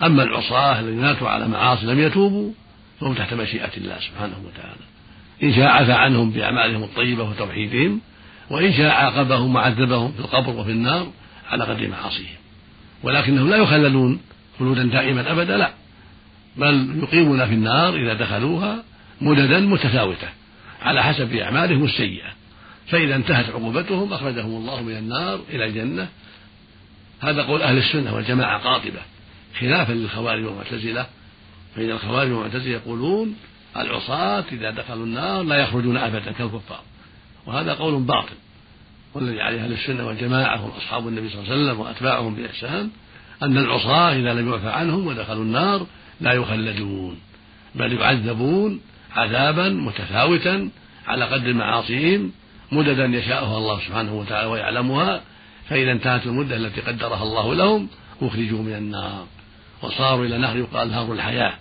أما 0.03 0.23
العصاة 0.23 0.79
الذين 0.79 1.01
ماتوا 1.01 1.29
على 1.29 1.47
معاصي 1.47 1.85
لم 1.85 1.99
يتوبوا 1.99 2.51
فهم 2.99 3.13
تحت 3.13 3.33
مشيئة 3.33 3.77
الله 3.77 3.97
سبحانه 3.99 4.35
وتعالى. 4.45 4.81
إن 5.43 5.53
شاء 5.53 5.65
عفى 5.67 5.91
عنهم 5.91 6.31
بأعمالهم 6.31 6.83
الطيبة 6.83 7.23
وتوحيدهم 7.23 8.01
وإن 8.49 8.73
شاء 8.73 8.91
عاقبهم 8.91 9.55
وعذبهم 9.55 10.11
في 10.11 10.19
القبر 10.19 10.49
وفي 10.49 10.71
النار 10.71 11.07
على 11.49 11.63
قدر 11.63 11.87
معاصيهم. 11.87 12.37
ولكنهم 13.03 13.49
لا 13.49 13.57
يخلدون 13.57 14.19
خلودا 14.59 14.83
دائما 14.83 15.31
أبدا 15.31 15.57
لا. 15.57 15.71
بل 16.57 16.99
يقيمون 17.03 17.45
في 17.45 17.53
النار 17.53 17.95
إذا 17.95 18.13
دخلوها 18.13 18.83
مددا 19.21 19.59
متفاوتة 19.59 20.27
على 20.81 21.03
حسب 21.03 21.33
أعمالهم 21.33 21.83
السيئة. 21.83 22.29
فإذا 22.87 23.15
انتهت 23.15 23.49
عقوبتهم 23.49 24.13
أخرجهم 24.13 24.55
الله 24.55 24.81
من 24.81 24.97
النار 24.97 25.39
إلى 25.49 25.65
الجنة. 25.65 26.07
هذا 27.21 27.43
قول 27.43 27.61
أهل 27.61 27.77
السنة 27.77 28.15
والجماعة 28.15 28.63
قاطبة 28.63 28.99
خلافا 29.59 29.93
للخوارج 29.93 30.43
والمعتزلة. 30.43 31.05
فإن 31.75 31.91
الخوارج 31.91 32.31
والمعتزلة 32.31 32.71
يقولون 32.71 33.35
العصاة 33.77 34.43
إذا 34.51 34.71
دخلوا 34.71 35.05
النار 35.05 35.43
لا 35.43 35.55
يخرجون 35.55 35.97
أبدا 35.97 36.31
كالكفار. 36.31 36.81
وهذا 37.45 37.73
قول 37.73 38.03
باطل. 38.03 38.35
والذي 39.13 39.41
عليه 39.41 39.63
أهل 39.63 39.73
السنة 39.73 40.07
والجماعة 40.07 40.57
هم 40.57 40.69
أصحاب 40.69 41.07
النبي 41.07 41.29
صلى 41.29 41.41
الله 41.41 41.51
عليه 41.51 41.63
وسلم 41.63 41.79
وأتباعهم 41.79 42.35
بإحسان 42.35 42.89
أن 43.43 43.57
العصاة 43.57 44.13
إذا 44.13 44.33
لم 44.33 44.49
يعفى 44.49 44.69
عنهم 44.69 45.07
ودخلوا 45.07 45.43
النار 45.43 45.87
لا 46.21 46.33
يخلدون 46.33 47.19
بل 47.75 47.93
يعذبون 47.93 48.81
عذابا 49.15 49.69
متفاوتا 49.69 50.69
على 51.07 51.25
قدر 51.25 51.53
معاصيهم 51.53 52.31
مددا 52.71 53.05
يشاءها 53.05 53.57
الله 53.57 53.79
سبحانه 53.79 54.13
وتعالى 54.13 54.47
ويعلمها 54.49 55.21
فإذا 55.69 55.91
انتهت 55.91 56.25
المدة 56.25 56.57
التي 56.57 56.81
قدرها 56.81 57.23
الله 57.23 57.55
لهم 57.55 57.87
أخرجوا 58.21 58.63
من 58.63 58.75
النار. 58.75 59.27
وصاروا 59.81 60.25
إلى 60.25 60.37
نهر 60.37 60.57
يقال 60.57 60.91
نهر 60.91 61.13
الحياة 61.13 61.53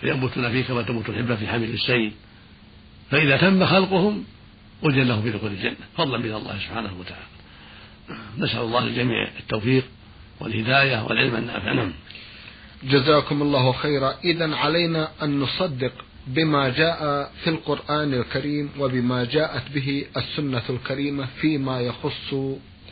فينبتون 0.00 0.50
فيه 0.50 0.62
كما 0.62 0.82
تنبت 0.82 1.08
الحبة 1.08 1.36
في 1.36 1.48
حمل 1.48 1.70
السيل. 1.70 2.12
فإذا 3.10 3.36
تم 3.36 3.66
خلقهم 3.66 4.24
أذن 4.84 5.08
لهم 5.08 5.22
في 5.22 5.30
دخول 5.30 5.50
الجنة 5.50 5.76
فضلا 5.96 6.18
من 6.18 6.34
الله 6.34 6.58
سبحانه 6.58 6.90
وتعالى. 7.00 7.24
نسأل 8.38 8.60
الله 8.60 8.84
للجميع 8.84 9.28
التوفيق 9.40 9.84
والهداية 10.40 11.04
والعلم 11.04 11.36
النافع. 11.36 11.72
نعم. 11.72 11.92
جزاكم 12.84 13.42
الله 13.42 13.72
خيرا. 13.72 14.14
إذا 14.24 14.56
علينا 14.56 15.08
أن 15.22 15.40
نصدق 15.40 15.92
بما 16.26 16.68
جاء 16.68 17.30
في 17.44 17.50
القرآن 17.50 18.14
الكريم 18.14 18.70
وبما 18.78 19.24
جاءت 19.24 19.62
به 19.74 20.04
السنة 20.16 20.62
الكريمة 20.70 21.26
فيما 21.40 21.80
يخص 21.80 22.34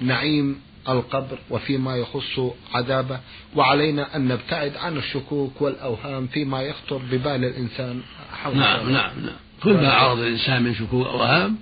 نعيم 0.00 0.61
القبر 0.88 1.38
وفيما 1.50 1.96
يخص 1.96 2.40
عذابه 2.74 3.20
وعلينا 3.57 4.16
أن 4.16 4.28
نبتعد 4.28 4.76
عن 4.76 4.96
الشكوك 4.96 5.62
والأوهام 5.62 6.26
فيما 6.26 6.62
يخطر 6.62 7.00
ببال 7.11 7.44
الإنسان 7.44 8.00
حول 8.33 8.57
نعم 8.57 8.90
نعم 8.90 9.20
نعم. 9.20 9.37
كل 9.62 9.72
ما 9.72 9.92
عرض 9.92 10.18
الإنسان 10.18 10.62
من 10.62 10.74
شكوك 10.74 11.07
أو 11.07 11.12
أوهام 11.12 11.57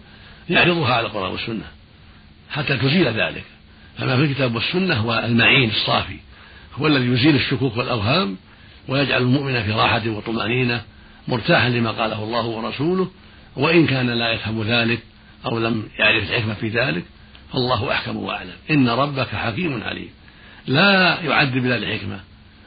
يعرضها 0.51 0.95
على 0.95 1.07
القرآن 1.07 1.33
والسنة. 1.33 1.65
حتى 2.51 2.77
تزيل 2.77 3.09
ذلك. 3.09 3.45
فما 3.99 4.17
في 4.17 4.23
الكتاب 4.23 4.55
والسنة 4.55 4.95
هو 4.95 5.23
المعين 5.25 5.71
الصافي. 5.71 6.17
هو 6.79 6.87
الذي 6.87 7.07
يزيل 7.07 7.35
الشكوك 7.37 7.77
والأوهام 7.77 8.37
ويجعل 8.89 9.23
المؤمن 9.23 9.63
في 9.63 9.73
راحة 9.73 10.09
وطمأنينة 10.09 10.83
مرتاحا 11.29 11.69
لما 11.69 11.91
قاله 11.91 12.25
الله 12.25 12.47
ورسوله 12.47 13.11
وإن 13.57 13.87
كان 13.87 14.11
لا 14.11 14.33
يفهم 14.33 14.63
ذلك 14.63 15.01
أو 15.47 15.59
لم 15.59 15.89
يعرف 15.99 16.31
الحكمة 16.31 16.55
في 16.55 16.69
ذلك 16.69 17.05
فالله 17.53 17.93
أحكم 17.93 18.17
وأعلم. 18.17 18.53
إن 18.71 18.89
ربك 18.89 19.29
حكيم 19.29 19.83
عليم. 19.83 20.09
لا 20.67 21.21
يعذب 21.23 21.67
إلا 21.67 21.77
الحكمة 21.77 22.21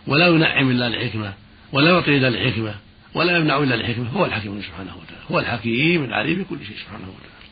ولا 0.08 0.28
ينعم 0.28 0.72
إلا 0.72 0.88
الحكمة 0.88 1.34
ولا 1.72 1.91
يعطي 1.91 2.17
إلا 2.17 2.28
الحكمة 2.28 2.76
ولا 3.13 3.38
يمنع 3.38 3.58
إلا 3.58 3.76
الحكمة. 3.76 4.10
هو 4.10 4.26
الحكيم 4.26 4.62
سبحانه 4.62 4.91
وتعالى. 4.96 5.24
هو 5.32 5.39
الحكيم 5.39 6.04
العليم 6.04 6.43
بكل 6.43 6.65
شيء 6.65 6.76
سبحانه 6.78 7.08
وتعالى. 7.08 7.43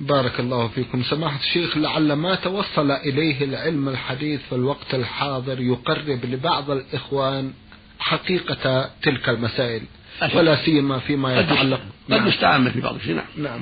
بارك 0.00 0.40
الله 0.40 0.68
فيكم. 0.68 1.02
سماحة 1.02 1.38
الشيخ 1.40 1.76
لعل 1.76 2.12
ما 2.12 2.34
توصل 2.34 2.90
إليه 2.90 3.44
العلم 3.44 3.88
الحديث 3.88 4.40
في 4.48 4.54
الوقت 4.54 4.94
الحاضر 4.94 5.60
يقرب 5.60 6.24
لبعض 6.24 6.70
الإخوان 6.70 7.52
حقيقة 7.98 8.90
تلك 9.02 9.28
المسائل 9.28 9.82
ولا 10.34 10.64
سيما 10.64 10.98
فيما 10.98 11.40
يتعلق 11.40 11.80
قد 12.10 12.14
نعم. 12.14 12.28
نستعمل 12.28 12.70
في 12.70 12.80
بعض 12.80 12.94
الشيء 12.94 13.14
نعم. 13.14 13.24
نعم 13.36 13.60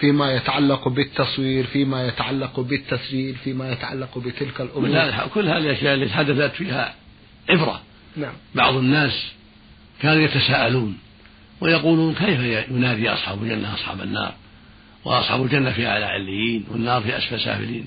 فيما 0.00 0.32
يتعلق 0.32 0.88
بالتصوير 0.88 1.66
فيما 1.66 2.06
يتعلق 2.06 2.60
بالتسجيل 2.60 3.34
فيما 3.34 3.72
يتعلق 3.72 4.18
بتلك 4.18 4.60
الأمور. 4.60 4.88
كل 5.34 5.48
هذه 5.48 5.58
الأشياء 5.58 5.94
التي 5.94 6.14
حدثت 6.14 6.54
فيها 6.54 6.94
عبرة. 7.48 7.82
نعم. 8.16 8.32
بعض 8.54 8.76
الناس 8.76 9.32
كانوا 10.02 10.22
يتساءلون 10.22 10.98
ويقولون 11.60 12.14
كيف 12.14 12.40
ينادي 12.70 13.10
أصحاب 13.10 13.42
الجنة 13.42 13.74
أصحاب 13.74 14.00
النار؟ 14.00 14.34
وأصحاب 15.04 15.42
الجنة 15.42 15.72
في 15.72 15.86
أعلى 15.86 16.04
عليين 16.04 16.64
والنار 16.70 17.02
في 17.02 17.18
أسفل 17.18 17.40
سافلين 17.40 17.86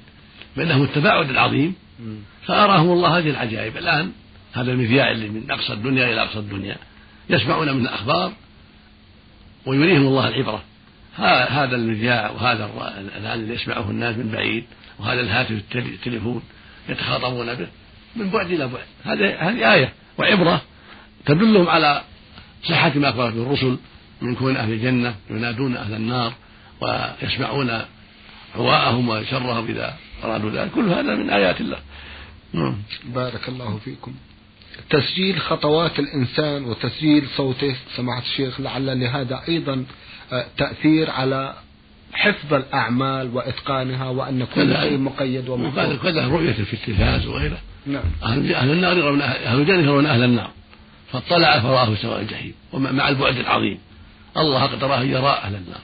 بينهم 0.58 0.84
التباعد 0.84 1.30
العظيم. 1.30 1.76
فأراهم 2.46 2.92
الله 2.92 3.18
هذه 3.18 3.30
العجائب. 3.30 3.78
الآن 3.78 4.12
هذا 4.54 4.72
المذياع 4.72 5.12
اللي 5.12 5.30
من 5.30 5.52
أقصى 5.52 5.74
الدنيا 5.74 6.14
إلى 6.14 6.22
أقصى 6.22 6.40
الدنيا. 6.40 6.76
يسمعون 7.30 7.74
من 7.74 7.82
الأخبار 7.82 8.34
ويريهم 9.66 10.02
الله 10.02 10.28
العبرة. 10.28 10.64
هذا 11.50 11.76
المذياع 11.76 12.32
وهذا 12.32 12.70
الآن 13.18 13.40
اللي 13.40 13.54
يسمعه 13.54 13.90
الناس 13.90 14.16
من 14.18 14.32
بعيد 14.32 14.64
وهذا 15.00 15.22
الهاتف 15.22 15.52
التليفون 15.76 16.42
يتخاطبون 16.90 17.54
به 17.54 17.68
من 18.16 18.30
بعد 18.30 18.52
إلى 18.52 18.68
بعد. 18.68 18.86
هذه 19.04 19.50
هذه 19.50 19.74
آية 19.74 19.94
وعبرة 20.18 20.62
تدلهم 21.26 21.68
على 21.70 22.02
صحة 22.64 22.92
ما 22.96 23.10
أخبرت 23.10 23.34
به 23.34 23.42
الرسل 23.42 23.78
من 24.22 24.36
كون 24.36 24.58
أهل 24.58 24.72
الجنة 24.74 25.16
ينادون 25.30 25.76
أهل 25.76 25.94
النار. 25.94 26.34
ويسمعون 26.82 27.82
عواءهم 28.56 29.10
وشرهم 29.10 29.68
إذا 29.68 29.96
أرادوا 30.24 30.50
ذلك. 30.50 30.72
كل 30.72 30.90
هذا 30.90 31.16
من 31.16 31.30
آيات 31.30 31.62
الله. 31.62 31.78
نعم. 32.54 32.76
بارك 33.06 33.50
الله 33.50 33.80
فيكم. 33.86 34.14
تسجيل 34.90 35.40
خطوات 35.40 36.00
الإنسان 36.00 36.64
وتسجيل 36.64 37.28
صوته 37.38 37.76
سماحة 37.96 38.22
الشيخ 38.22 38.60
لعل 38.60 39.00
لهذا 39.00 39.42
أيضا 39.48 39.86
آه، 40.32 40.46
تأثير 40.58 41.10
على 41.12 41.54
حفظ 42.14 42.54
الأعمال 42.54 43.36
وإتقانها 43.36 44.10
وأن 44.10 44.46
كل 44.56 44.78
شيء 44.78 44.98
مقيد 44.98 45.50
ومقيد 45.50 46.00
كذا 46.00 46.28
رؤية 46.28 46.54
في 46.54 46.74
التلفاز 46.74 47.26
وغيره. 47.26 47.58
نعم. 47.86 48.04
أهل 48.24 48.72
النار 48.72 48.98
يرون 48.98 49.22
أهل 49.22 49.60
الجنة 49.60 49.84
يرون 49.84 50.06
أهل 50.06 50.24
النار. 50.24 50.52
فاطلع 51.12 51.60
فرآه 51.60 51.96
سواء 51.96 52.22
الجحيم. 52.22 52.54
ومع 52.74 53.10
البعد 53.10 53.38
العظيم. 53.38 53.78
الله 54.38 54.64
قدر 54.64 54.98
أن 54.98 55.10
يرى 55.10 55.40
أهل 55.44 55.56
النار. 55.56 55.82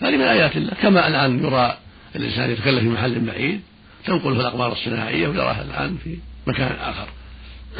هذه 0.00 0.16
من 0.16 0.22
آيات 0.22 0.56
الله. 0.56 0.72
كما 0.82 1.08
الآن 1.08 1.44
يرى 1.44 1.76
الإنسان 2.16 2.50
يتكلم 2.50 2.80
في 2.80 2.88
محل 2.88 3.20
بعيد 3.20 3.60
تنقله 4.04 4.40
الأقمار 4.40 4.72
الصناعية 4.72 5.28
ويراه 5.28 5.62
الآن 5.62 5.96
في 6.04 6.18
مكان 6.46 6.76
آخر. 6.80 7.08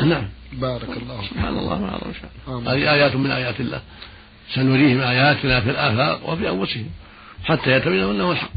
نعم. 0.04 0.28
بارك 0.52 0.88
الله 1.02 1.24
سبحان 1.30 1.58
الله 1.58 1.78
ما 1.80 1.98
أعظم 2.48 2.68
هذه 2.68 2.92
آيات 2.92 3.16
من 3.16 3.30
آيات 3.30 3.60
الله. 3.60 3.80
سنريهم 4.54 5.00
آياتنا 5.00 5.60
في 5.60 5.70
الآفاق 5.70 6.30
وفي 6.30 6.50
أنفسهم 6.50 6.90
حتى 7.44 7.72
يتبين 7.72 8.04
أنه 8.04 8.32
الحق. 8.32 8.50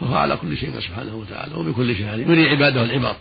فهو 0.00 0.14
على 0.14 0.36
كل 0.36 0.56
شيء 0.56 0.80
سبحانه 0.80 1.14
وتعالى 1.14 1.54
وبكل 1.54 1.96
شيء 1.96 2.08
عليم. 2.08 2.32
يري 2.32 2.48
عباده 2.48 2.82
العبر 2.82 3.16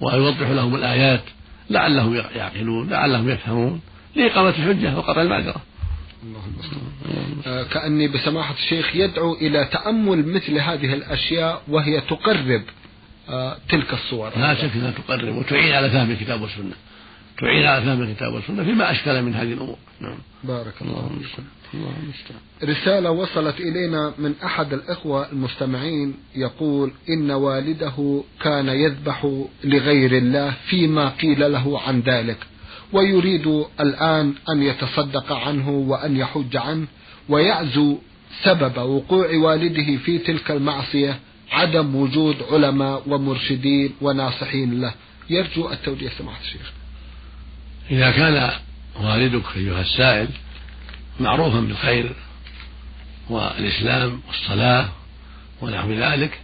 ويوضح 0.00 0.48
لهم 0.48 0.74
الآيات 0.74 1.22
لعلهم 1.70 2.14
يعقلون 2.36 2.90
لعلهم 2.90 3.28
يفهمون 3.28 3.80
لإقامة 4.16 4.48
الحجة 4.48 4.98
وقطع 4.98 5.22
المعذرة. 5.22 5.62
كأني 7.70 8.08
بسماحة 8.08 8.54
الشيخ 8.54 8.96
يدعو 8.96 9.34
إلى 9.34 9.64
تأمل 9.64 10.26
مثل 10.26 10.58
هذه 10.58 10.94
الأشياء 10.94 11.62
وهي 11.68 12.00
تقرب 12.00 12.62
آه 13.28 13.56
تلك 13.68 13.94
الصور. 13.94 14.38
لا 14.38 14.54
شك 14.54 14.70
أنها 14.74 14.90
تقرب 14.90 15.36
وتعين 15.36 15.72
على 15.72 15.90
فهم 15.90 16.10
الكتاب 16.10 16.42
والسنة. 16.42 16.74
تعين 17.38 17.66
على 17.66 17.84
فهم 17.84 18.02
الكتاب 18.02 18.32
والسنة 18.32 18.64
فيما 18.64 18.90
أشكل 18.90 19.22
من 19.22 19.34
هذه 19.34 19.52
الأمور. 19.52 19.76
نعم. 20.00 20.18
بارك 20.44 20.74
الله 20.82 21.08
فيكم 21.08 21.44
رسالة 22.64 23.10
وصلت 23.10 23.60
إلينا 23.60 24.12
من 24.18 24.34
أحد 24.44 24.72
الإخوة 24.72 25.32
المستمعين 25.32 26.14
يقول 26.36 26.92
إن 27.08 27.30
والده 27.30 28.22
كان 28.42 28.68
يذبح 28.68 29.44
لغير 29.64 30.16
الله 30.16 30.54
فيما 30.66 31.08
قيل 31.08 31.52
له 31.52 31.80
عن 31.80 32.00
ذلك. 32.00 32.38
ويريد 32.92 33.64
الآن 33.80 34.34
أن 34.50 34.62
يتصدق 34.62 35.32
عنه 35.32 35.70
وأن 35.70 36.16
يحج 36.16 36.56
عنه 36.56 36.86
ويعزو 37.28 37.98
سبب 38.42 38.78
وقوع 38.78 39.36
والده 39.36 39.96
في 39.96 40.18
تلك 40.18 40.50
المعصية 40.50 41.18
عدم 41.50 41.94
وجود 41.94 42.36
علماء 42.50 43.02
ومرشدين 43.06 43.92
وناصحين 44.00 44.80
له. 44.80 44.94
يرجو 45.30 45.70
التوجيه. 45.72 46.08
سماحة 46.08 46.40
الشيخ. 46.40 46.72
إذا 47.90 48.10
كان 48.10 48.50
والدك 49.00 49.56
أيها 49.56 49.80
السائل 49.80 50.28
معروفا 51.20 51.60
بالخير 51.60 52.12
والإسلام 53.30 54.20
والصلاة 54.28 54.88
ونحو 55.62 55.92
ذلك 55.92 56.40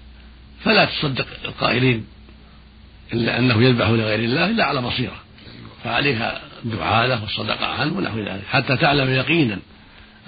فلا 0.65 0.85
تصدق 0.85 1.27
القائلين 1.45 2.07
إلا 3.13 3.39
أنه 3.39 3.63
يذبح 3.63 3.89
لغير 3.89 4.19
الله 4.19 4.51
إلا 4.51 4.65
على 4.65 4.83
بصيرة. 4.83 5.26
فعليك 5.87 6.33
الدعاء 6.65 7.07
له 7.07 7.23
والصدقة 7.23 7.67
عنه 7.67 7.97
ونحو 7.97 8.19
ذلك 8.19 8.43
حتى 8.51 8.77
تعلم 8.77 9.11
يقينا 9.11 9.59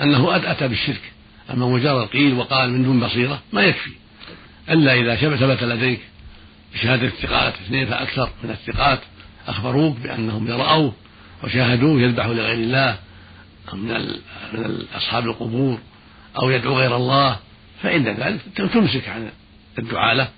أنه 0.03 0.37
أتى 0.37 0.69
بالشرك. 0.69 1.13
أما 1.51 1.67
مجرد 1.67 2.09
قيل 2.09 2.35
وقال 2.35 2.71
من 2.71 2.85
دون 2.85 3.01
بصيرة 3.01 3.43
ما 3.53 3.63
يكفي. 3.63 3.91
إلا 4.71 4.95
إذا 4.95 5.37
ثبت 5.37 5.63
لديك 5.63 6.01
بشهادة 6.75 7.07
الثقات 7.07 7.55
اثنين 7.55 7.87
فأكثر 7.87 8.31
من 8.45 8.51
الثقات 8.51 8.99
أخبروك 9.49 9.97
بأنهم 9.97 10.51
رأوه 10.51 10.93
وشاهدوه 11.45 12.01
يذبح 12.01 12.27
لغير 12.27 12.53
الله 12.53 12.99
أو 13.73 13.77
من 13.77 13.89
من 14.53 14.87
أصحاب 14.97 15.25
القبور 15.25 15.79
أو 16.43 16.51
يدعو 16.51 16.79
غير 16.79 16.97
الله 16.97 17.37
فإن 17.83 18.05
ذلك 18.05 18.41
تمسك 18.57 19.09
عن 19.09 19.31
الدعاء 19.79 20.15
له 20.15 20.29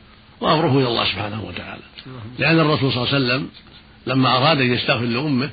وأمره 0.41 0.79
إلى 0.79 0.89
الله 0.89 1.05
سبحانه 1.05 1.45
وتعالى. 1.45 1.83
لأن 2.39 2.61
الرسول 2.61 2.93
صلى 2.93 3.03
الله 3.03 3.15
عليه 3.15 3.25
وسلم 3.25 3.49
لما 4.07 4.37
أراد 4.37 4.61
أن 4.61 4.73
يستغفر 4.73 5.05
لأمه 5.05 5.51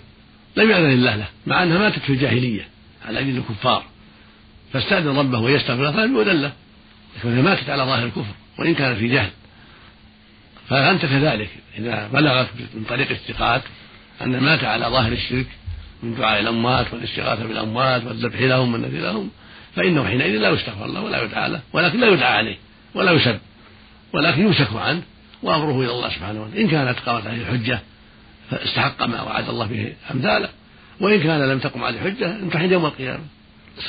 لم 0.55 0.71
يأذن 0.71 0.91
الله 0.91 1.15
له 1.15 1.27
مع 1.47 1.63
أنها 1.63 1.77
ماتت 1.77 1.99
في 1.99 2.10
الجاهلية 2.10 2.67
على 3.05 3.19
أيدي 3.19 3.38
الكفار. 3.38 3.83
فاستأذن 4.73 5.17
ربه 5.17 5.39
ويستغفر 5.39 5.83
له 5.83 5.91
فلم 5.91 6.15
يؤذن 6.15 6.41
له. 6.41 6.51
لكنها 7.17 7.41
ماتت 7.41 7.69
على 7.69 7.83
ظاهر 7.83 8.05
الكفر 8.05 8.33
وإن 8.60 8.75
كان 8.75 8.95
في 8.95 9.07
جهل. 9.07 9.29
فأنت 10.69 11.01
كذلك 11.01 11.49
إذا 11.77 12.07
بلغت 12.13 12.47
من 12.73 12.83
طريق 12.89 13.10
الثقات 13.10 13.62
أن 14.21 14.39
مات 14.39 14.63
على 14.63 14.86
ظاهر 14.86 15.12
الشرك 15.12 15.47
من 16.03 16.15
دعاء 16.15 16.41
الأموات 16.41 16.93
والاستغاثة 16.93 17.47
بالأموات 17.47 18.05
والذبح 18.05 18.41
لهم 18.41 18.73
والنذر 18.73 18.99
لهم 18.99 19.29
فإنه 19.75 20.05
حينئذ 20.05 20.38
لا 20.38 20.49
يستغفر 20.49 20.88
له 20.88 21.01
ولا 21.01 21.23
يدعى 21.23 21.49
له 21.49 21.62
ولكن 21.73 21.99
لا 21.99 22.07
يدعى 22.07 22.33
عليه 22.33 22.57
ولا 22.93 23.12
يسب 23.12 23.39
ولكن 24.13 24.41
يمسك 24.41 24.67
عنه 24.75 25.01
وأمره 25.43 25.81
إلى 25.81 25.91
الله 25.91 26.10
سبحانه 26.10 26.41
وتعالى. 26.41 26.62
إن 26.62 26.67
كانت 26.67 26.99
قامت 26.99 27.27
عليه 27.27 27.41
الحجة 27.41 27.79
فاستحق 28.51 29.03
ما 29.03 29.21
وعد 29.21 29.49
الله 29.49 29.65
به 29.65 29.93
أمثاله. 30.12 30.49
وإن 31.01 31.19
كان 31.19 31.49
لم 31.49 31.60
تقم 31.60 31.83
عليه 31.83 31.99
حجة 31.99 32.36
امتحن 32.36 32.71
يوم 32.71 32.86
القيامة. 32.86 33.23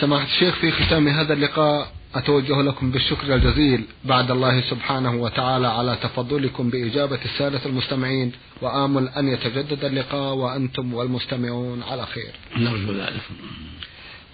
سماحة 0.01 0.25
الشيخ 0.25 0.55
في 0.55 0.71
ختام 0.71 1.09
هذا 1.09 1.33
اللقاء 1.33 1.93
أتوجه 2.15 2.63
لكم 2.63 2.91
بالشكر 2.91 3.35
الجزيل 3.35 3.85
بعد 4.05 4.31
الله 4.31 4.61
سبحانه 4.61 5.15
وتعالى 5.15 5.69
على 5.69 5.97
تفضلكم 6.03 6.71
بإجابة 6.71 7.19
السادة 7.25 7.61
المستمعين 7.67 8.33
وآمل 8.61 9.09
أن 9.09 9.29
يتجدد 9.29 9.85
اللقاء 9.85 10.35
وأنتم 10.35 10.95
والمستمعون 10.95 11.83
على 11.83 12.07
خير. 12.07 12.33
نرجو 12.57 12.93
ذلك. 12.93 13.21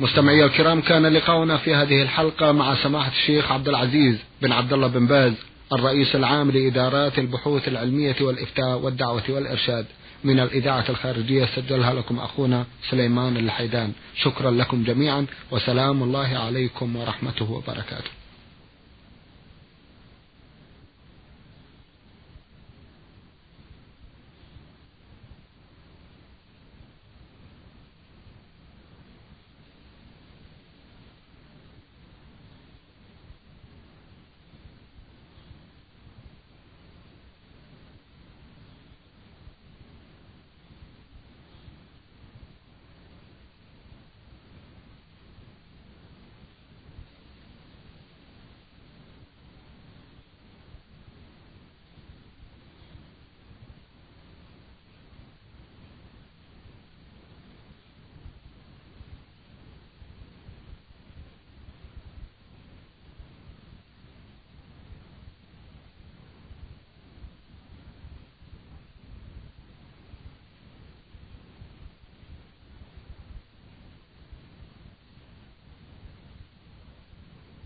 مستمعي 0.00 0.44
الكرام 0.44 0.80
كان 0.80 1.06
لقاؤنا 1.06 1.56
في 1.56 1.74
هذه 1.74 2.02
الحلقة 2.02 2.52
مع 2.52 2.74
سماحة 2.74 3.12
الشيخ 3.12 3.52
عبد 3.52 3.68
العزيز 3.68 4.18
بن 4.42 4.52
عبد 4.52 4.72
الله 4.72 4.86
بن 4.86 5.06
باز 5.06 5.32
الرئيس 5.72 6.16
العام 6.16 6.50
لإدارات 6.50 7.18
البحوث 7.18 7.68
العلمية 7.68 8.16
والإفتاء 8.20 8.78
والدعوة 8.78 9.22
والإرشاد. 9.28 9.86
من 10.24 10.40
الإذاعة 10.40 10.84
الخارجية 10.88 11.46
سجلها 11.46 11.94
لكم 11.94 12.18
أخونا 12.18 12.66
سليمان 12.90 13.36
الحيدان. 13.36 13.92
شكرا 14.16 14.50
لكم 14.50 14.84
جميعا 14.84 15.26
وسلام 15.50 16.02
الله 16.02 16.38
عليكم 16.38 16.96
ورحمته 16.96 17.50
وبركاته. 17.50 18.10